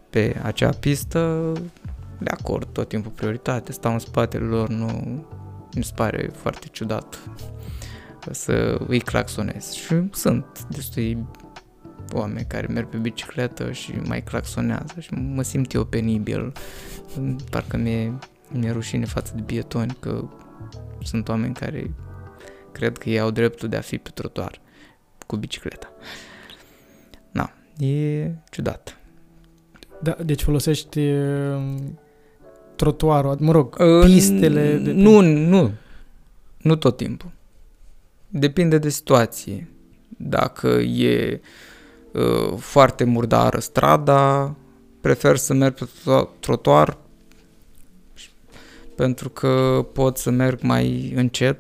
[0.10, 1.52] pe acea pistă,
[2.18, 4.88] le acord tot timpul prioritate, stau în spatele lor, nu
[5.76, 7.20] mi se pare foarte ciudat
[8.32, 9.72] să îi claxonez.
[9.72, 11.26] Și sunt destui
[12.14, 16.52] oameni care merg pe bicicletă și mai claxonează și mă simt eu penibil.
[17.50, 18.14] Parcă mi-e,
[18.52, 20.24] mi-e rușine față de bietoni că
[21.04, 21.92] sunt oameni care
[22.72, 24.62] cred că ei au dreptul de a fi pe trotuar
[25.28, 25.92] cu bicicleta.
[27.78, 28.98] Na, e ciudat.
[30.02, 31.76] Da, deci folosești uh,
[32.76, 34.78] trotuarul, mă rog, uh, pistele...
[34.78, 35.72] De nu, nu,
[36.58, 37.32] nu tot timpul.
[38.28, 39.70] Depinde de situație.
[40.18, 41.42] Dacă e
[42.12, 44.56] uh, foarte murdară strada,
[45.02, 46.98] prefer să merg pe trotuar
[48.96, 51.60] pentru că pot să merg mai încet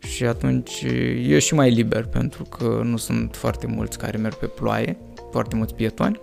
[0.00, 0.84] și atunci
[1.26, 4.98] e și mai liber pentru că nu sunt foarte mulți care merg pe ploaie,
[5.30, 6.20] foarte mulți pietoni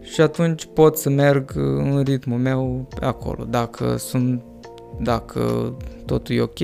[0.00, 3.44] și atunci pot să merg în ritmul meu pe acolo.
[3.44, 4.42] Dacă sunt
[5.00, 6.60] dacă totul e ok,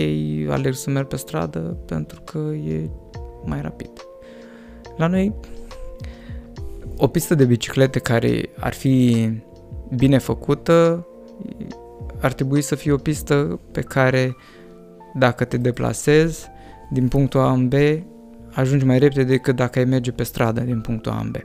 [0.49, 2.91] alerg să merg pe stradă pentru că e
[3.45, 3.91] mai rapid.
[4.97, 5.35] La noi,
[6.97, 9.29] o pistă de biciclete care ar fi
[9.97, 11.07] bine făcută
[12.21, 14.37] ar trebui să fie o pistă pe care
[15.19, 16.47] dacă te deplasezi
[16.91, 17.75] din punctul A în B,
[18.53, 21.37] ajungi mai repede decât dacă ai merge pe stradă din punctul A în B.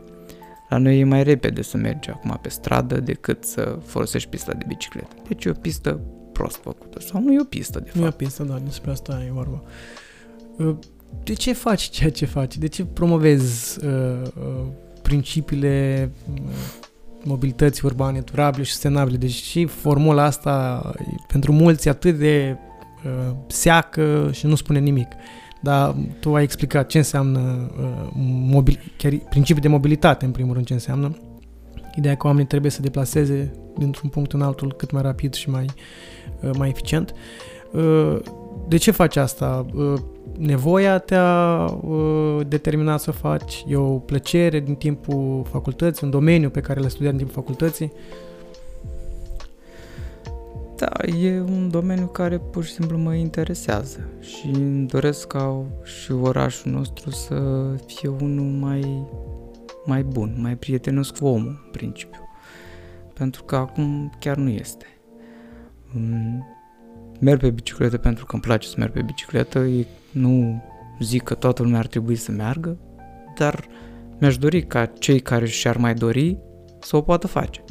[0.69, 4.63] La noi e mai repede să mergi acum pe stradă decât să folosești pista de
[4.67, 5.15] bicicletă.
[5.27, 5.99] Deci e o pistă
[6.31, 7.97] prost făcută sau nu e o pistă de fapt.
[7.97, 9.61] Nu e o pistă, da, despre asta e vorba.
[10.57, 10.75] Uh,
[11.23, 12.57] de ce faci ceea ce faci?
[12.57, 13.91] De ce promovezi uh,
[14.23, 14.65] uh,
[15.01, 16.41] principiile uh,
[17.23, 19.17] mobilității urbane durabile și sustenabile?
[19.17, 20.81] Deci și formula asta
[21.27, 22.70] pentru mulți atât de uh,
[23.47, 25.07] seacă și nu spune nimic.
[25.61, 28.09] Dar tu ai explicat ce înseamnă uh,
[28.47, 31.17] mobil, chiar principiul de mobilitate, în primul rând, ce înseamnă.
[31.95, 35.65] Ideea că oamenii trebuie să deplaseze dintr-un punct în altul cât mai rapid și mai,
[36.41, 37.13] uh, mai eficient.
[37.71, 38.19] Uh,
[38.67, 39.65] de ce faci asta?
[39.73, 39.93] Uh,
[40.37, 41.65] nevoia te-a
[42.47, 43.63] determinat să faci?
[43.67, 47.91] E o plăcere din timpul facultății, un domeniu pe care l-ai studiat în timpul facultății?
[50.81, 56.11] Da, e un domeniu care pur și simplu mă interesează și îmi doresc ca și
[56.11, 57.35] orașul nostru să
[57.85, 59.07] fie unul mai,
[59.85, 62.19] mai bun, mai prietenos cu omul, în principiu.
[63.13, 64.85] Pentru că acum chiar nu este.
[67.19, 69.65] Merg pe bicicletă pentru că îmi place să merg pe bicicletă,
[70.11, 70.63] nu
[70.99, 72.77] zic că toată lumea ar trebui să meargă,
[73.37, 73.67] dar
[74.19, 76.37] mi-aș dori ca cei care și-ar mai dori
[76.79, 77.63] să o poată face.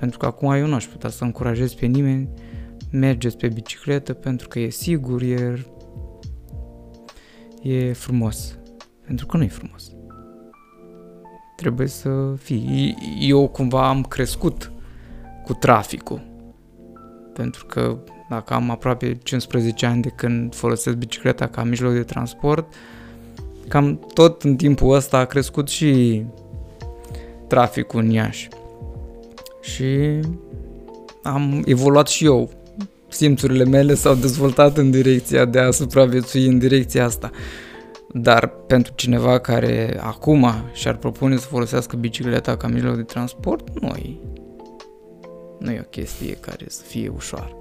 [0.00, 2.28] Pentru că acum eu nu aș putea să încurajez pe nimeni
[2.90, 5.64] mergeți pe bicicletă pentru că e sigur, e,
[7.62, 8.58] e frumos.
[9.06, 9.90] Pentru că nu e frumos.
[11.56, 12.96] Trebuie să fii.
[13.20, 14.72] Eu cumva am crescut
[15.44, 16.22] cu traficul.
[17.32, 17.98] Pentru că
[18.28, 22.74] dacă am aproape 15 ani de când folosesc bicicleta ca mijloc de transport,
[23.68, 26.24] cam tot în timpul ăsta a crescut și
[27.46, 28.48] traficul în Iași.
[29.60, 30.20] Și
[31.22, 32.50] am evoluat și eu.
[33.08, 37.30] Simțurile mele s-au dezvoltat în direcția de a supraviețui în direcția asta.
[38.12, 43.88] Dar pentru cineva care acum și-ar propune să folosească bicicleta ca mijloc de transport, nu
[43.88, 44.16] e,
[45.58, 47.56] nu e o chestie care să fie ușoară.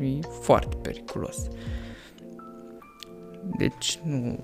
[0.00, 1.36] E foarte periculos.
[3.58, 4.38] Deci nu...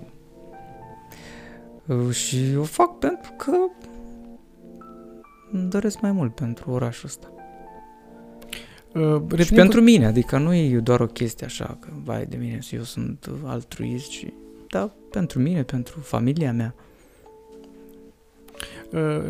[2.11, 3.51] Și o fac pentru că
[5.51, 7.31] îmi doresc mai mult pentru orașul ăsta.
[8.93, 12.59] Uh, și pentru mine, adică nu e doar o chestie așa, că vai de mine,
[12.71, 14.33] eu sunt altruist și...
[14.69, 16.75] Da, pentru mine, pentru familia mea.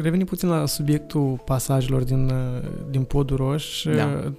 [0.02, 2.32] Revenim puțin la subiectul pasajelor din,
[2.90, 3.84] din Podul Roș.
[3.96, 4.34] Da.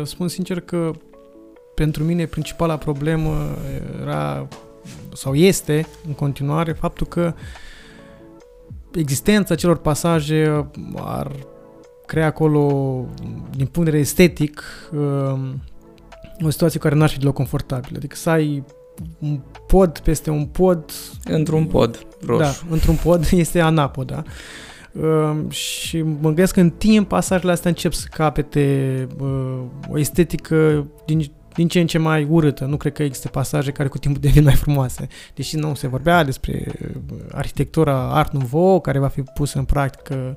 [0.00, 0.90] Îți spun sincer că
[1.74, 3.56] pentru mine principala problemă
[4.00, 4.48] era
[5.12, 7.34] sau este în continuare faptul că
[8.94, 11.32] existența celor pasaje ar
[12.06, 12.68] crea acolo,
[13.56, 15.62] din punct de vedere estetic, um,
[16.44, 17.96] o situație care n-ar fi deloc confortabilă.
[17.96, 18.64] Adică să ai
[19.18, 20.92] un pod peste un pod...
[21.24, 22.38] Într-un pod roșu.
[22.38, 24.22] Da, într-un pod este anapoda.
[24.92, 30.86] Uh, și mă gândesc că în timp pasajele astea încep să capete uh, o estetică
[31.04, 32.64] din din ce în ce mai urâtă.
[32.64, 35.06] Nu cred că există pasaje care cu timpul devin mai frumoase.
[35.34, 40.36] Deși nu se vorbea despre uh, arhitectura Art Nouveau care va fi pusă în practică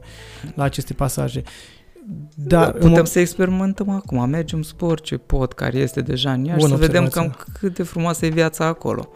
[0.56, 1.42] la aceste pasaje.
[2.36, 6.76] Dar Putem să experimentăm acum, mergem spre orice pod care este deja în Iași, să
[6.76, 9.10] vedem cam cât de frumoasă e viața acolo.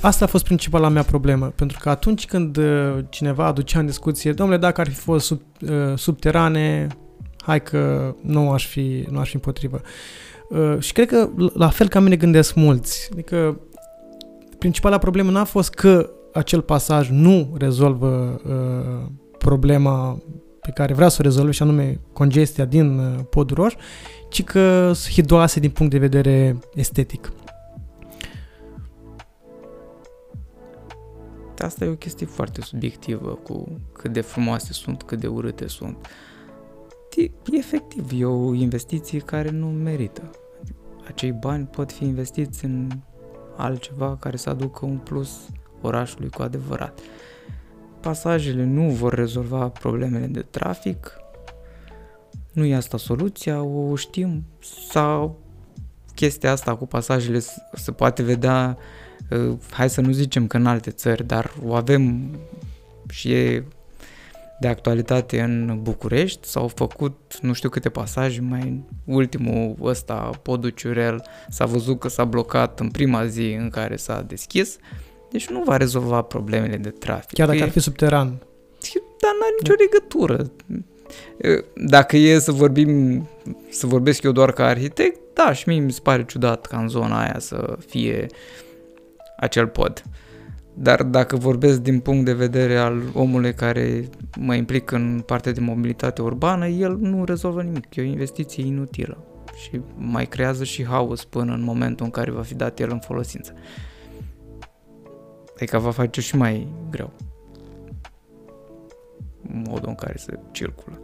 [0.00, 4.32] Asta a fost principala mea problemă, pentru că atunci când uh, cineva aducea în discuție,
[4.32, 6.86] domnule, dacă ar fi fost sub, uh, subterane,
[7.40, 9.80] hai că nu aș fi, nu aș fi împotrivă.
[9.82, 9.90] Uh,
[10.78, 13.08] și cred că la fel ca mine gândesc mulți.
[13.12, 13.60] Adică
[14.58, 20.18] principala problemă n-a fost că acel pasaj nu rezolvă uh, problema
[20.60, 23.74] pe care vrea să o rezolve și anume congestia din uh, podul roș,
[24.28, 27.32] ci că sunt hidoase din punct de vedere estetic.
[31.58, 35.96] Asta e o chestie foarte subiectivă cu cât de frumoase sunt, cât de urâte sunt.
[35.96, 36.27] Uh,
[37.22, 40.30] e, efectiv, e o investiție care nu merită.
[41.06, 42.88] Acei bani pot fi investiți în
[43.56, 45.48] altceva care să aducă un plus
[45.80, 47.00] orașului cu adevărat.
[48.00, 51.12] Pasajele nu vor rezolva problemele de trafic,
[52.52, 54.44] nu e asta soluția, o știm,
[54.90, 55.38] sau
[56.14, 57.38] chestia asta cu pasajele
[57.72, 58.78] se poate vedea,
[59.30, 62.30] uh, hai să nu zicem că în alte țări, dar o avem
[63.08, 63.64] și e
[64.60, 66.48] de actualitate în București.
[66.48, 72.24] S-au făcut nu știu câte pasaje, mai ultimul ăsta, podul Ciurel, s-a văzut că s-a
[72.24, 74.76] blocat în prima zi în care s-a deschis.
[75.30, 77.32] Deci nu va rezolva problemele de trafic.
[77.32, 78.26] Chiar dacă ar fi subteran.
[79.20, 80.50] Dar nu are nicio legătură.
[81.74, 83.26] Dacă e să vorbim,
[83.70, 86.88] să vorbesc eu doar ca arhitect, da, și mie mi se pare ciudat ca în
[86.88, 88.26] zona aia să fie
[89.36, 90.02] acel pod.
[90.06, 90.27] Uh,
[90.80, 94.08] dar dacă vorbesc din punct de vedere al omului care
[94.38, 97.96] mă implic în partea de mobilitate urbană, el nu rezolvă nimic.
[97.96, 99.24] E o investiție inutilă
[99.56, 102.98] și mai creează și haos până în momentul în care va fi dat el în
[102.98, 103.52] folosință.
[105.54, 107.12] Adică va face și mai greu
[109.42, 111.00] modul în care se circulă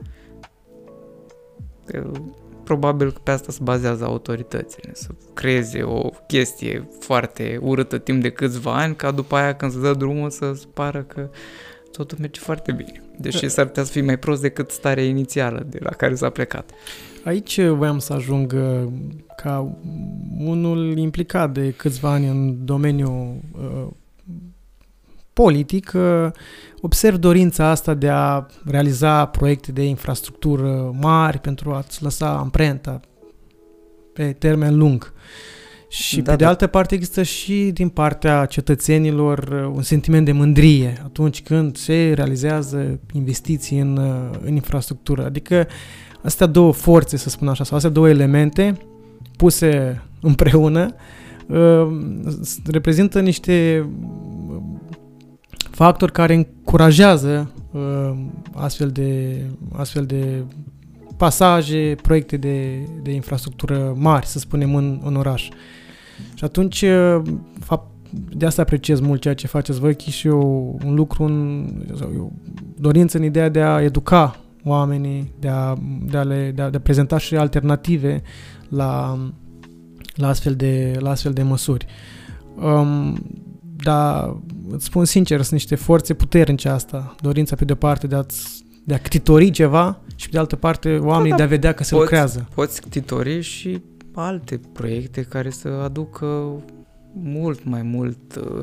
[2.64, 8.30] probabil că pe asta se bazează autoritățile, să creeze o chestie foarte urâtă timp de
[8.30, 11.30] câțiva ani, ca după aia când se dă drumul să pară că
[11.92, 13.02] totul merge foarte bine.
[13.18, 16.70] Deși s-ar putea să fie mai prost decât starea inițială de la care s-a plecat.
[17.24, 18.92] Aici voiam să ajung uh,
[19.36, 19.76] ca
[20.38, 23.86] unul implicat de câțiva ani în domeniul uh,
[25.35, 26.30] politic, uh,
[26.80, 33.01] observ dorința asta de a realiza proiecte de infrastructură mari pentru a-ți lăsa amprenta
[34.12, 35.12] pe termen lung.
[35.89, 36.49] Și da, pe de da.
[36.49, 42.12] altă parte există și din partea cetățenilor uh, un sentiment de mândrie atunci când se
[42.14, 45.24] realizează investiții în, uh, în infrastructură.
[45.24, 45.66] Adică
[46.22, 48.78] astea două forțe, să spun așa, sau astea două elemente
[49.37, 50.95] puse împreună
[52.66, 53.87] reprezintă niște
[55.75, 58.14] factori care încurajează uh,
[58.55, 59.41] astfel, de,
[59.72, 60.45] astfel de
[61.16, 65.49] pasaje, proiecte de, de infrastructură mari, să spunem, în, în oraș.
[66.35, 67.22] Și atunci, uh,
[67.61, 72.33] fapt, de asta apreciez mult ceea ce faceți voi, și eu un lucru, în, sau
[72.79, 75.75] dorință în ideea de a educa oamenii, de a,
[76.11, 78.22] de a, le, de a, de a prezenta și alternative
[78.68, 79.18] la,
[80.14, 81.87] la, astfel, de, la astfel de măsuri.
[82.62, 83.16] Um,
[83.77, 84.37] dar
[84.68, 87.14] îți spun sincer, sunt niște forțe puternice asta.
[87.20, 88.24] Dorința pe de-o parte de a
[88.86, 91.72] de a ctitori ceva și pe de altă parte oamenii da, da, de a vedea
[91.72, 92.48] că se poți, lucrează.
[92.54, 93.82] Poți ctitori și
[94.14, 96.62] alte proiecte care să aducă
[97.12, 98.62] mult mai mult uh,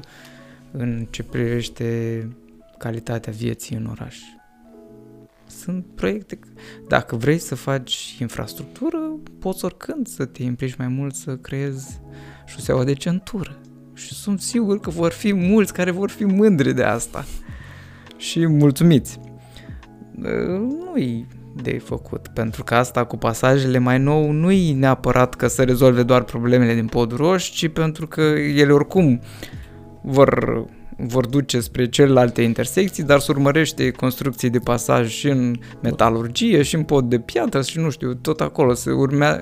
[0.71, 2.27] în ce privește
[2.77, 4.17] calitatea vieții în oraș.
[5.47, 6.39] Sunt proiecte,
[6.87, 8.97] dacă vrei să faci infrastructură,
[9.39, 11.99] poți oricând să te implici mai mult să creezi
[12.45, 13.50] șoseaua de centură și
[14.21, 17.25] sunt sigur că vor fi mulți care vor fi mândri de asta
[18.17, 19.19] și mulțumiți.
[20.59, 21.27] Nu-i
[21.61, 26.23] de făcut, pentru că asta cu pasajele mai nou nu-i neapărat că să rezolve doar
[26.23, 28.21] problemele din podul roș, ci pentru că
[28.55, 29.21] ele oricum
[30.01, 30.65] vor
[30.97, 36.75] vor duce spre celelalte intersecții, dar se urmărește construcții de pasaj și în metalurgie și
[36.75, 39.41] în pod de piatră și nu știu, tot acolo se urmea,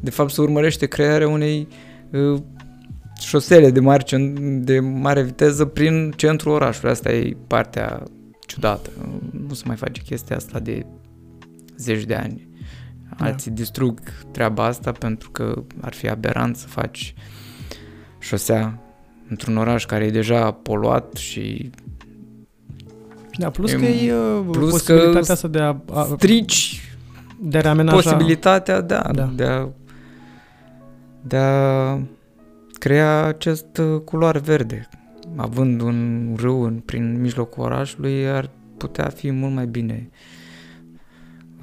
[0.00, 1.68] de fapt se urmărește crearea unei
[2.10, 2.40] uh,
[3.24, 4.04] șosele de mare,
[4.60, 6.90] de mare viteză prin centrul orașului.
[6.90, 8.02] Asta e partea
[8.46, 8.90] ciudată.
[9.48, 10.86] Nu se mai face chestia asta de
[11.76, 12.48] zeci de ani.
[13.18, 13.24] Da.
[13.24, 13.56] Alții da.
[13.56, 14.00] distrug
[14.30, 17.14] treaba asta pentru că ar fi aberant să faci
[18.18, 18.78] șosea
[19.28, 21.70] într-un oraș care e deja poluat și
[23.38, 26.80] da, plus că e uh, plus posibilitatea că asta de a, a strici
[27.40, 29.32] de a reamenaja posibilitatea da, da.
[29.34, 29.68] de a
[31.22, 31.98] de a
[32.84, 34.88] crea acest uh, culoare verde.
[35.36, 40.10] Având un râu în, prin mijlocul orașului, ar putea fi mult mai bine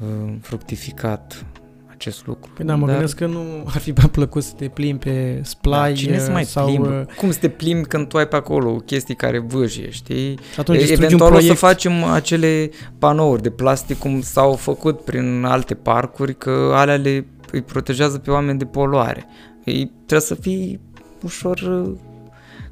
[0.01, 1.45] uh, fructificat
[1.89, 2.51] acest lucru.
[2.55, 2.95] Păi da, mă Dar...
[2.95, 6.32] gândesc că nu ar fi mai plăcut să te plimbi pe splai da, cine să
[6.32, 6.65] mai sau...
[6.65, 7.05] Plimbă?
[7.09, 10.39] Uh, Cum să te plimbi când tu ai pe acolo chestii care vâjie, știi?
[10.53, 12.69] Și atunci Eventual o să facem acele
[12.99, 18.32] panouri de plastic cum s-au făcut prin alte parcuri, că alea le îi protejează pe
[18.32, 19.26] oameni de poluare.
[19.63, 20.89] Ei, trebuie să fii
[21.24, 21.97] ușor uh,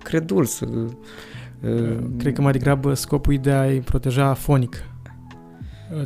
[0.04, 0.66] credul să...
[0.66, 4.84] Uh, Cred că mai degrabă scopul de a-i proteja fonic.
[5.94, 6.02] Uh,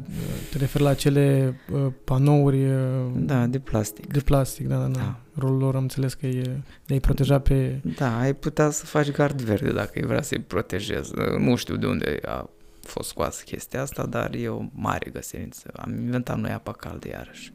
[0.52, 1.56] te referi la acele
[2.04, 2.68] panouri...
[3.16, 4.14] Da, de plastic.
[4.14, 5.00] De plastic, da, da, da.
[5.00, 5.20] da.
[5.36, 6.42] Rolul lor am înțeles că e
[6.86, 7.82] de a-i proteja pe...
[7.98, 11.12] Da, ai putea să faci gard verde dacă ai vrea să-i protejezi.
[11.40, 12.50] Nu știu de unde a
[12.82, 15.70] fost scoasă chestia asta, dar e o mare găserință.
[15.76, 17.54] Am inventat noi apa caldă iarăși.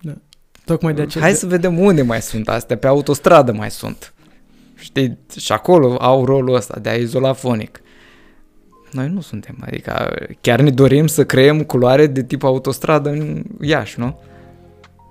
[0.00, 0.16] Da.
[0.68, 1.24] Tocmai de aceea.
[1.24, 4.12] Hai să vedem unde mai sunt astea, pe autostradă mai sunt.
[4.74, 7.80] Știi, și acolo au rolul ăsta de a izola fonic.
[8.92, 13.98] Noi nu suntem, adică chiar ne dorim să creăm culoare de tip autostradă în Iași,
[13.98, 14.20] nu?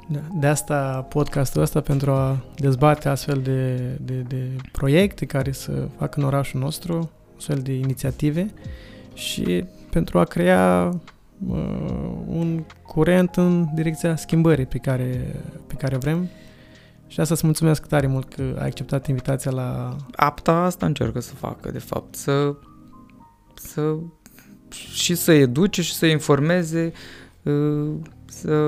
[0.07, 4.41] Da, de asta podcastul ăsta pentru a dezbate astfel de, de, de
[4.71, 8.53] proiecte care să facă în orașul nostru, astfel de inițiative
[9.13, 10.99] și pentru a crea uh,
[12.27, 15.35] un curent în direcția schimbării pe care,
[15.67, 16.27] pe care vrem.
[17.07, 19.95] Și asta să mulțumesc tare mult că ai acceptat invitația la...
[20.15, 22.55] APTA asta încearcă să facă, de fapt, să,
[23.53, 23.95] să
[24.69, 26.91] și să educe și să informeze,
[27.43, 27.93] uh,
[28.25, 28.61] să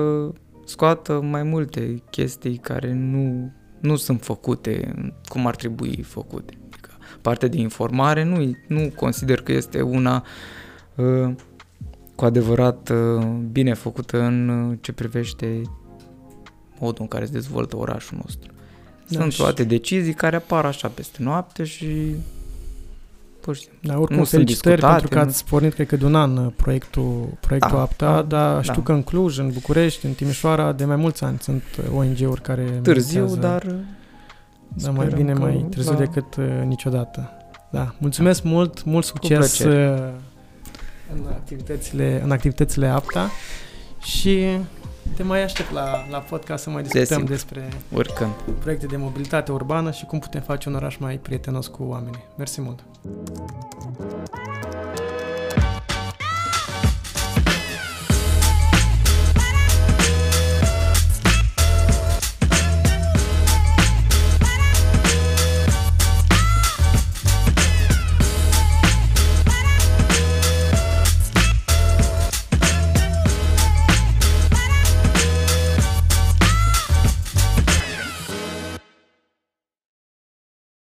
[0.64, 4.94] scoată mai multe chestii care nu, nu sunt făcute
[5.28, 6.58] cum ar trebui făcute.
[6.66, 6.90] Adică
[7.20, 10.24] partea de informare nu, nu consider că este una
[10.94, 11.34] uh,
[12.20, 15.62] cu adevărat uh, bine făcută în uh, ce privește
[16.78, 18.52] modul în care se dezvoltă orașul nostru.
[19.08, 22.14] Da, sunt toate decizii care apar așa peste noapte și
[23.40, 23.88] pur și simplu.
[23.88, 27.38] Da, oricum nu felicitări pentru că ați pornit, cred că de un an uh, proiectul,
[27.40, 28.62] proiectul da, APTA, da, dar da.
[28.62, 31.62] știu că în Cluj, în București, în Timișoara, de mai mulți ani sunt
[31.94, 33.74] ONG-uri care Târziu, dar
[34.68, 35.98] da, mai bine mai târziu da.
[35.98, 37.30] decât uh, niciodată.
[37.70, 38.48] Da, mulțumesc da.
[38.48, 39.62] mult, mult succes
[41.14, 43.30] în activitățile, în activitățile APTA
[44.02, 44.58] și
[45.16, 48.32] te mai aștept la, la podcast să mai discutăm despre Oricând.
[48.60, 52.24] proiecte de mobilitate urbană și cum putem face un oraș mai prietenos cu oamenii.
[52.36, 52.84] Mersi mult!